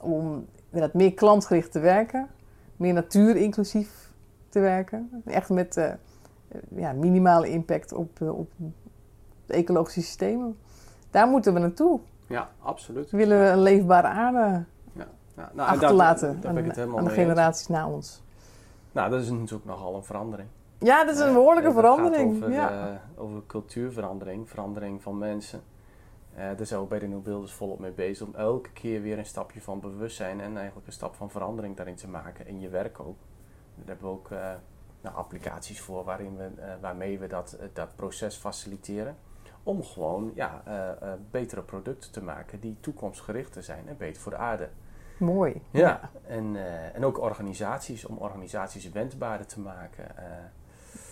om 0.00 0.46
inderdaad 0.70 0.94
meer 0.94 1.14
klantgericht 1.14 1.72
te 1.72 1.78
werken. 1.80 2.28
Meer 2.78 2.92
natuurinclusief 2.92 4.12
te 4.48 4.60
werken. 4.60 5.22
Echt 5.24 5.48
met... 5.50 5.76
eh, 5.76 5.92
ja, 6.68 6.92
minimale 6.92 7.48
impact 7.50 7.92
op, 7.92 8.20
eh, 8.20 8.38
op 8.38 8.50
de 9.46 9.52
ecologische 9.54 10.00
systemen. 10.00 10.56
Daar 11.10 11.28
moeten 11.28 11.54
we 11.54 11.58
naartoe. 11.60 12.00
Ja, 12.26 12.48
absoluut. 12.62 13.10
We 13.10 13.16
willen 13.16 13.52
een 13.52 13.60
leefbare 13.62 14.06
aarde 14.06 14.64
Ja, 14.92 15.06
nou, 15.34 15.48
en 15.52 15.58
achterlaten 15.58 16.32
daar, 16.32 16.40
daar 16.40 16.48
aan, 16.48 16.54
ben 16.54 16.62
ik 16.62 16.68
het 16.68 16.76
helemaal 16.78 16.98
aan 16.98 17.04
de 17.04 17.10
generaties 17.10 17.66
na 17.66 17.88
ons. 17.88 18.22
Nou, 18.92 19.10
dat 19.10 19.20
is 19.22 19.30
natuurlijk 19.30 19.64
nogal 19.64 19.94
een 19.94 20.04
verandering. 20.04 20.48
Ja, 20.78 21.04
dat 21.04 21.14
is 21.14 21.20
een 21.20 21.26
Eh, 21.28 21.32
behoorlijke 21.32 21.68
eh, 21.68 21.74
verandering. 21.74 22.36
over, 22.36 22.50
ja. 22.52 23.00
over 23.16 23.42
cultuurverandering, 23.46 24.48
verandering 24.48 25.02
van 25.02 25.18
mensen. 25.18 25.60
Eh 26.38 26.56
daar 26.56 26.66
zijn 26.66 26.80
we 26.80 26.86
bij 26.86 26.98
de 26.98 27.06
New 27.06 27.22
Builders 27.22 27.52
volop 27.52 27.78
mee 27.78 27.90
bezig 27.90 28.26
om 28.26 28.34
elke 28.34 28.70
keer 28.70 29.02
weer 29.02 29.18
een 29.18 29.26
stapje 29.26 29.60
van 29.60 29.80
bewustzijn 29.80 30.40
en 30.40 30.56
eigenlijk 30.56 30.86
een 30.86 30.92
stap 30.92 31.14
van 31.14 31.30
verandering 31.30 31.76
daarin 31.76 31.94
te 31.94 32.08
maken. 32.08 32.46
In 32.46 32.60
je 32.60 32.68
werk 32.68 33.00
ook. 33.00 33.16
Daar 33.74 33.86
hebben 33.86 34.06
we 34.06 34.12
ook 34.12 34.30
eh, 34.30 34.50
nou, 35.00 35.16
applicaties 35.16 35.80
voor 35.80 36.04
waarin 36.04 36.36
we, 36.36 36.50
eh, 36.56 36.72
waarmee 36.80 37.18
we 37.18 37.26
dat, 37.26 37.58
dat 37.72 37.96
proces 37.96 38.36
faciliteren. 38.36 39.16
Om 39.62 39.82
gewoon 39.82 40.32
ja, 40.34 40.62
betere 41.30 41.62
producten 41.62 42.12
te 42.12 42.22
maken 42.22 42.60
die 42.60 42.76
toekomstgerichter 42.80 43.62
zijn 43.62 43.88
en 43.88 43.96
beter 43.96 44.22
voor 44.22 44.32
de 44.32 44.38
aarde. 44.38 44.68
Mooi. 45.18 45.62
Ja, 45.70 46.10
En, 46.26 46.56
en 46.94 47.04
ook 47.04 47.20
organisaties, 47.20 48.04
om 48.04 48.16
organisaties 48.16 48.90
wendbaarder 48.90 49.46
te 49.46 49.60
maken. 49.60 50.04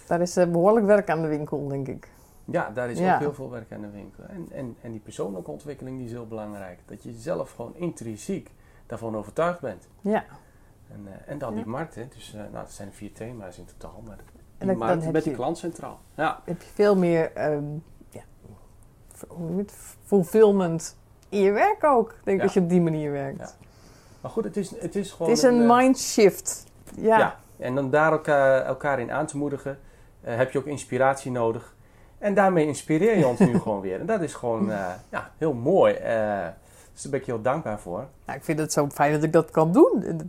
Daar 0.06 0.20
is 0.20 0.36
eh, 0.36 0.50
behoorlijk 0.50 0.86
werk 0.86 1.10
aan 1.10 1.22
de 1.22 1.28
winkel, 1.28 1.68
denk 1.68 1.88
ik. 1.88 2.08
Ja, 2.50 2.70
daar 2.70 2.90
is 2.90 2.98
Ja. 2.98 3.14
ook 3.14 3.20
heel 3.20 3.34
veel 3.34 3.50
werk 3.50 3.72
aan 3.72 3.80
de 3.80 3.90
winkel. 3.90 4.24
En, 4.24 4.46
en, 4.52 4.76
en 4.82 4.90
die 4.90 5.00
persoonlijke 5.00 5.50
ontwikkeling 5.50 5.96
die 5.96 6.06
is 6.06 6.12
heel 6.12 6.26
belangrijk. 6.26 6.78
Dat 6.84 7.02
je 7.02 7.12
zelf 7.12 7.50
gewoon 7.52 7.76
intrinsiek 7.76 8.50
daarvan 8.86 9.16
overtuigd 9.16 9.60
bent. 9.60 9.88
Ja. 10.00 10.24
En, 10.92 11.00
eh, 11.06 11.32
en 11.32 11.38
dan 11.38 11.50
Ja. 11.50 11.56
die 11.56 11.66
markt, 11.66 11.94
hè. 11.94 12.08
Dus 12.14 12.34
uh, 12.34 12.40
nou, 12.40 12.56
het 12.64 12.72
zijn 12.72 12.92
vier 12.92 13.12
thema's 13.12 13.58
in 13.58 13.64
totaal. 13.64 14.02
Maar 14.06 14.16
die 14.16 14.24
En 14.58 14.66
dan- 14.66 14.76
markt 14.76 15.12
met 15.12 15.24
je- 15.24 15.28
die 15.30 15.38
klant 15.38 15.58
centraal. 15.58 16.00
Ja, 16.14 16.40
heb 16.44 16.62
je 16.62 16.68
veel 16.74 16.96
meer 16.96 17.32
ehm, 17.32 17.64
ja, 18.10 18.22
fulfillment 20.04 20.96
in 21.28 21.40
je 21.40 21.52
werk 21.52 21.84
ook. 21.84 22.10
Ik 22.10 22.24
denk 22.24 22.38
Ja. 22.38 22.44
dat 22.44 22.54
je 22.54 22.60
op 22.60 22.68
die 22.68 22.80
manier 22.80 23.12
werkt. 23.12 23.38
Ja. 23.38 23.66
maar 24.20 24.30
goed, 24.30 24.44
het 24.44 24.56
is, 24.56 24.70
het 24.80 24.94
is 24.96 25.10
gewoon... 25.12 25.28
Het 25.28 25.38
is 25.38 25.44
een 25.44 25.60
eh, 25.70 25.76
mindshift. 25.76 26.64
Ja. 26.96 27.18
Ja. 27.18 27.36
En 27.58 27.74
dan 27.74 27.90
daar 27.90 28.12
elkaar, 28.12 28.62
elkaar 28.64 29.00
in 29.00 29.10
aan 29.12 29.26
te 29.26 29.36
moedigen, 29.36 29.78
heb 30.20 30.50
je 30.52 30.58
ook 30.58 30.66
inspiratie 30.66 31.30
nodig. 31.30 31.75
En 32.18 32.34
daarmee 32.34 32.66
inspireer 32.66 33.18
je 33.18 33.26
ons 33.26 33.38
nu 33.38 33.58
gewoon 33.58 33.80
weer. 33.80 34.00
En 34.00 34.06
dat 34.06 34.20
is 34.20 34.34
gewoon 34.34 34.70
eh, 34.70 34.86
ja, 35.10 35.30
heel 35.38 35.52
mooi. 35.52 35.92
Eh 35.94 36.46
dus 36.92 37.02
daar 37.04 37.10
ben 37.10 37.20
ik 37.20 37.26
je 37.26 37.32
heel 37.32 37.42
dankbaar 37.42 37.80
voor. 37.80 38.04
Nou, 38.26 38.38
ik 38.38 38.44
vind 38.44 38.58
het 38.58 38.72
zo 38.72 38.88
fijn 38.88 39.12
dat 39.12 39.22
ik 39.22 39.32
dat 39.32 39.50
kan 39.50 39.72
doen. 39.72 40.20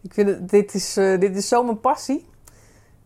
Ik 0.00 0.14
vind 0.14 0.28
het, 0.28 0.48
dit, 0.50 0.74
is, 0.74 0.96
eh, 0.96 1.20
dit 1.20 1.36
is 1.36 1.48
zo 1.48 1.62
mijn 1.64 1.80
passie. 1.80 2.28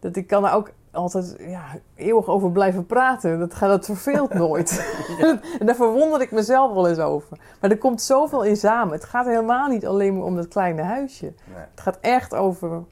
Dat 0.00 0.16
ik 0.16 0.26
kan 0.26 0.46
er 0.46 0.52
ook 0.52 0.70
altijd 0.90 1.36
ja, 1.38 1.64
eeuwig 1.94 2.26
over 2.26 2.52
blijven 2.52 2.86
praten. 2.86 3.38
Dat, 3.38 3.54
gaat- 3.54 3.68
dat 3.68 3.84
verveelt 3.84 4.34
nooit. 4.44 4.94
en 5.60 5.66
daar 5.66 5.74
verwonder 5.74 6.20
ik 6.20 6.30
mezelf 6.30 6.72
wel 6.72 6.88
eens 6.88 6.98
over. 6.98 7.38
Maar 7.60 7.70
er 7.70 7.78
komt 7.78 8.02
zoveel 8.02 8.44
in 8.44 8.56
samen. 8.56 8.94
Het 8.94 9.04
gaat 9.04 9.26
helemaal 9.26 9.68
niet 9.68 9.86
alleen 9.86 10.14
maar 10.16 10.24
om 10.24 10.36
dat 10.36 10.48
kleine 10.48 10.82
huisje. 10.82 11.24
Nee. 11.24 11.64
Het 11.70 11.80
gaat 11.80 11.98
echt 12.00 12.34
over... 12.34 12.82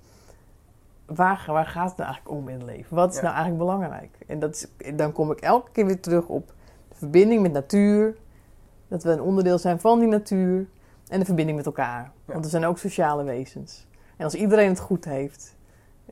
Waar, 1.06 1.44
waar 1.46 1.66
gaat 1.66 1.88
het 1.88 1.96
nou 1.96 2.10
eigenlijk 2.10 2.38
om 2.38 2.48
in 2.48 2.54
het 2.54 2.62
leven? 2.64 2.96
Wat 2.96 3.10
is 3.10 3.16
Ja. 3.16 3.22
nou 3.22 3.34
eigenlijk 3.34 3.64
belangrijk? 3.64 4.18
En 4.26 4.38
dat 4.38 4.54
is, 4.54 4.66
dan 4.94 5.12
kom 5.12 5.30
ik 5.30 5.40
elke 5.40 5.70
keer 5.70 5.86
weer 5.86 6.00
terug 6.00 6.26
op 6.26 6.52
de 6.88 6.94
verbinding 6.96 7.42
met 7.42 7.52
natuur. 7.52 8.16
Dat 8.88 9.02
we 9.02 9.10
een 9.10 9.20
onderdeel 9.22 9.58
zijn 9.58 9.80
van 9.80 9.98
die 9.98 10.08
natuur. 10.08 10.66
En 11.08 11.18
de 11.18 11.24
verbinding 11.24 11.56
met 11.56 11.66
elkaar. 11.66 12.02
Ja. 12.26 12.32
Want 12.32 12.44
we 12.44 12.50
zijn 12.50 12.64
ook 12.64 12.78
sociale 12.78 13.24
wezens. 13.24 13.86
En 14.16 14.24
als 14.24 14.34
iedereen 14.34 14.68
het 14.68 14.80
goed 14.80 15.04
heeft, 15.04 15.54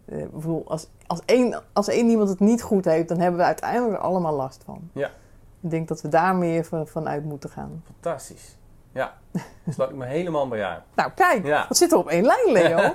Eh, 0.05 0.27
bedoel, 0.33 0.65
als, 0.69 0.89
als, 1.07 1.21
één, 1.25 1.63
als 1.73 1.89
één 1.89 2.09
iemand 2.09 2.29
het 2.29 2.41
niet 2.41 2.63
goed 2.63 2.85
heeft, 2.85 3.09
dan 3.09 3.19
hebben 3.19 3.41
we 3.41 3.47
uiteindelijk 3.47 3.93
er 3.95 3.99
allemaal 4.01 4.35
last 4.35 4.63
van. 4.65 4.91
Ja. 4.93 5.11
Ik 5.61 5.71
denk 5.71 5.89
dat 5.89 6.01
we 6.01 6.09
daar 6.09 6.37
meer 6.37 6.65
van, 6.65 6.87
van 6.87 7.09
uit 7.09 7.25
moeten 7.25 7.51
gaan. 7.51 7.83
Fantastisch. 7.85 8.57
Ja, 8.93 9.15
sluit 9.69 9.91
ik 9.91 9.97
me 9.97 10.05
helemaal 10.07 10.49
bij 10.49 10.65
aan. 10.65 10.83
Nou, 10.95 11.11
kijk, 11.15 11.45
Ja. 11.47 11.65
wat 11.69 11.77
zit 11.77 11.93
er 11.93 11.99
op 11.99 12.09
één 12.09 12.25
lijn, 12.25 12.53
Leo? 12.53 12.77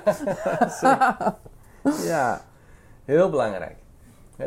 Ja, 2.04 2.40
heel 3.04 3.30
belangrijk. 3.30 3.76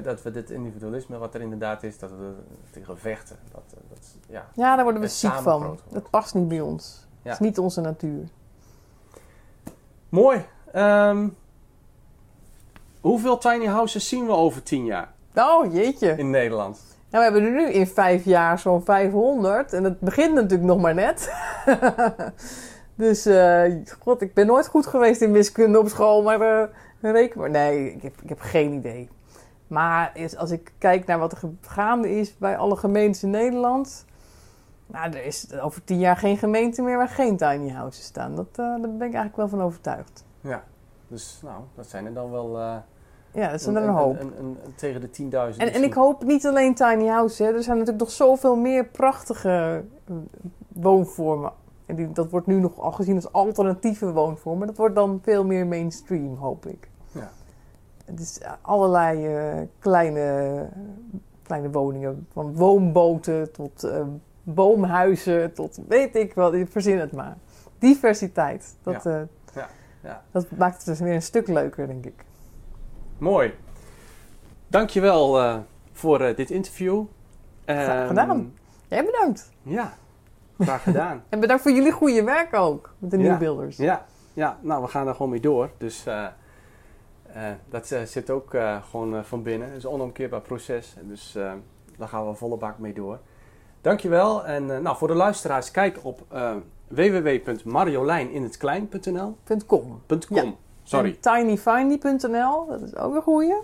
Dat 0.04 0.22
we 0.22 0.32
dit 0.32 0.50
individualisme 0.50 1.18
wat 1.18 1.34
er 1.34 1.42
inderdaad 1.42 1.84
is, 1.84 2.00
dat 2.00 2.10
we 2.10 2.34
tegen 2.72 2.98
vechten. 2.98 3.36
Dat, 3.52 3.64
eh, 3.68 3.80
dat, 3.90 4.16
ja. 4.28 4.46
Ja, 4.54 4.76
daar 4.76 4.84
worden 4.84 5.02
we 5.02 5.08
ziek 5.08 5.34
van. 5.34 5.80
Dat 5.92 6.10
past 6.10 6.34
niet 6.34 6.48
bij 6.48 6.62
ons. 6.62 7.08
Ja. 7.22 7.30
Het 7.30 7.40
is 7.40 7.46
niet 7.46 7.60
onze 7.60 7.82
natuur. 7.82 8.28
Mooi. 10.10 10.46
Ehm, 10.72 11.28
hoeveel 13.02 13.38
tiny 13.38 13.66
houses 13.66 14.08
zien 14.08 14.26
we 14.26 14.32
over 14.32 14.64
tien 14.64 14.86
jaar 14.86 15.12
Oh, 15.36 15.74
jeetje. 15.74 16.16
in 16.18 16.30
Nederland? 16.30 16.82
Nou, 17.10 17.26
we 17.26 17.32
hebben 17.32 17.44
er 17.44 17.62
nu 17.66 17.72
in 17.74 17.88
vijf 17.88 18.26
jaar 18.26 18.60
zo'n 18.60 18.84
500. 18.84 19.74
En 19.74 19.84
het 19.84 20.00
begint 20.00 20.34
natuurlijk 20.34 20.64
nog 20.64 20.82
maar 20.82 20.94
net. 20.94 21.34
dus, 22.96 23.26
eh, 23.26 23.72
god, 24.00 24.22
ik 24.22 24.34
ben 24.34 24.48
nooit 24.48 24.68
goed 24.68 24.88
geweest 24.88 25.22
in 25.22 25.32
wiskunde 25.32 25.80
op 25.80 25.88
school. 25.88 26.24
Maar 26.24 26.42
eh, 26.42 26.68
reken 27.12 27.40
maar. 27.40 27.50
Nee, 27.50 27.94
ik 27.94 28.02
heb, 28.02 28.22
ik 28.22 28.30
heb 28.30 28.40
geen 28.40 28.74
idee. 28.74 29.10
Maar 29.68 30.12
is, 30.14 30.38
als 30.38 30.52
ik 30.52 30.72
kijk 30.78 31.06
naar 31.06 31.20
wat 31.20 31.32
er 31.32 31.40
gaande 31.62 32.16
is 32.20 32.38
bij 32.38 32.58
alle 32.58 32.76
gemeentes 32.76 33.24
in 33.24 33.30
Nederland... 33.30 34.06
Nou, 34.86 35.12
er 35.12 35.26
is 35.26 35.54
over 35.60 35.84
tien 35.84 36.00
jaar 36.00 36.18
geen 36.18 36.38
gemeente 36.38 36.82
meer 36.82 36.98
waar 36.98 37.08
geen 37.08 37.38
tiny 37.38 37.70
houses 37.70 38.06
staan. 38.06 38.36
Dat, 38.36 38.48
eh, 38.52 38.56
daar 38.58 38.80
ben 38.80 38.94
ik 38.96 39.02
eigenlijk 39.02 39.36
wel 39.36 39.48
van 39.48 39.62
overtuigd. 39.62 40.26
Ja. 40.42 40.64
Dus 41.08 41.40
nou, 41.44 41.62
dat 41.76 41.88
zijn 41.88 42.06
er 42.06 42.14
dan 42.14 42.32
wel 42.32 42.58
eh, 42.60 42.76
Ja, 43.32 43.46
dat 43.52 43.60
is 43.60 43.66
er 43.66 43.76
een 43.76 43.90
hoop. 43.90 44.20
een- 44.20 44.34
een- 44.40 44.58
een- 44.66 44.76
tegen 44.76 45.02
de 45.02 45.10
10.000. 45.10 45.62
En, 45.68 45.74
en 45.74 45.84
ik 45.84 45.94
hoop 45.94 46.24
niet 46.24 46.46
alleen 46.48 46.76
tiny 46.76 47.08
houses. 47.08 47.38
Hè. 47.48 47.54
Er 47.54 47.64
zijn 47.64 47.78
natuurlijk 47.78 48.04
nog 48.06 48.12
zoveel 48.14 48.56
meer 48.56 48.86
prachtige 48.86 49.84
eh, 50.08 50.14
woonvormen. 50.68 51.52
En 51.86 51.96
die, 51.96 52.12
dat 52.12 52.30
wordt 52.30 52.48
nu 52.48 52.60
nog 52.60 52.80
al 52.80 52.92
gezien 52.92 53.16
als 53.16 53.32
alternatieve 53.32 54.12
woonvormen. 54.12 54.68
Dat 54.68 54.78
wordt 54.78 54.96
dan 54.96 55.20
veel 55.24 55.46
meer 55.46 55.68
mainstream, 55.68 56.36
hoop 56.36 56.66
ik. 56.66 56.90
Eh, 58.42 58.52
allerlei 58.62 59.36
eh, 59.36 59.62
kleine, 59.80 60.70
kleine 61.44 61.70
woningen. 61.72 62.28
Van 62.34 62.56
woonboten 62.56 63.52
tot 63.52 63.84
eh, 63.84 64.02
boomhuizen 64.44 65.54
tot 65.54 65.80
weet 65.88 66.16
ik 66.16 66.34
wel. 66.34 66.66
Verzin 66.70 67.00
het 67.00 67.12
maar. 67.12 67.38
Diversiteit. 67.80 68.76
Dat, 68.84 69.04
Ja, 69.04 69.68
ja. 70.02 70.24
dat 70.32 70.46
maakt 70.58 70.78
het 70.78 70.86
dus 70.86 71.00
weer 71.00 71.14
een 71.14 71.22
stuk 71.22 71.48
leuker, 71.48 71.88
denk 71.88 72.06
ik. 72.06 72.26
Mooi. 73.18 73.54
Dankjewel 74.68 75.40
eh 75.42 75.58
voor 75.92 76.20
dit 76.36 76.50
interview. 76.52 77.04
Graag 77.66 77.88
Ehm, 78.00 78.08
gedaan. 78.08 78.54
Jij 78.88 79.06
bedankt. 79.06 79.52
Ja, 79.62 79.94
graag 80.60 80.84
gedaan. 80.84 81.24
En 81.30 81.40
bedankt 81.40 81.64
voor 81.64 81.72
jullie 81.72 81.92
goede 81.92 82.24
werk 82.24 82.54
ook. 82.54 82.94
Met 82.98 83.12
de 83.12 83.18
nieuwbeelders. 83.18 83.78
Ja, 83.78 84.06
ja, 84.34 84.58
nou, 84.62 84.82
we 84.82 84.88
gaan 84.88 85.08
er 85.08 85.14
gewoon 85.16 85.32
mee 85.32 85.40
door. 85.40 85.70
Dus 85.78 86.06
eh, 87.34 87.44
dat 87.70 87.92
eh, 87.92 88.04
zit 88.04 88.30
ook 88.30 88.54
eh, 88.54 88.84
gewoon 88.90 89.26
van 89.26 89.44
binnen. 89.44 89.68
Het 89.68 89.78
is 89.78 89.84
een 89.84 89.90
onomkeerbaar 89.90 90.42
proces. 90.42 90.96
Dus 91.02 91.38
daar 91.98 92.08
gaan 92.08 92.28
we 92.28 92.36
volle 92.36 92.58
bak 92.58 92.80
mee 92.80 92.94
door. 92.94 93.20
Dankjewel. 93.82 94.46
En 94.46 94.66
nou, 94.66 94.98
voor 94.98 95.08
de 95.08 95.14
luisteraars, 95.14 95.72
kijk 95.72 96.00
op 96.04 96.26
www.marjoleininhetklein.nl 96.88 99.38
.com. 99.68 100.02
.com. 100.28 100.58
Sorry. 100.84 101.18
Tinyfindy.nl, 101.20 102.66
dat 102.66 102.82
is 102.82 102.96
ook 102.96 103.16
een 103.16 103.22
goeie. 103.22 103.56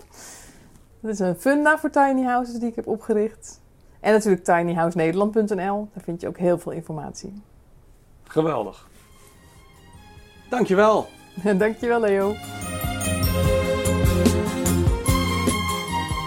Dat 1.00 1.12
is 1.12 1.18
een 1.18 1.36
funda 1.36 1.78
voor 1.78 1.90
tiny 1.90 2.22
houses 2.22 2.58
die 2.58 2.68
ik 2.68 2.74
heb 2.74 2.86
opgericht. 2.86 3.60
En 4.00 4.12
natuurlijk 4.12 4.44
tinyhousenederland.nl. 4.44 5.88
Daar 5.92 6.02
vind 6.02 6.20
je 6.20 6.28
ook 6.28 6.38
heel 6.38 6.58
veel 6.58 6.72
informatie. 6.72 7.42
Geweldig. 8.22 8.88
Dankjewel. 10.50 11.06
Dankjewel 11.58 12.00
Leo. 12.00 12.34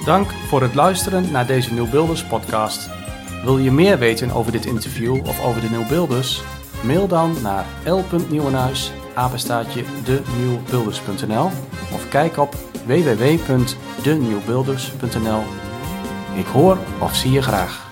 Dank 0.05 0.31
voor 0.31 0.61
het 0.61 0.75
luisteren 0.75 1.31
naar 1.31 1.47
deze 1.47 1.73
Nieuwbeelders 1.73 2.23
podcast. 2.23 2.89
Wil 3.43 3.57
je 3.57 3.71
meer 3.71 3.99
weten 3.99 4.31
over 4.31 4.51
dit 4.51 4.65
interview 4.65 5.27
of 5.27 5.45
over 5.45 5.61
de 5.61 5.69
Nieuwbeelders? 5.69 6.41
Mail 6.81 7.07
dan 7.07 7.35
naar 7.41 7.65
l.nieuwenhuis, 7.85 8.91
apenstaatje 9.13 9.83
denieuwbeelders.nl 10.03 11.49
of 11.93 12.09
kijk 12.09 12.37
op 12.37 12.55
www.denieuwbeelders.nl. 12.85 15.43
Ik 16.35 16.45
hoor 16.45 16.77
of 16.99 17.15
zie 17.15 17.31
je 17.31 17.41
graag. 17.41 17.82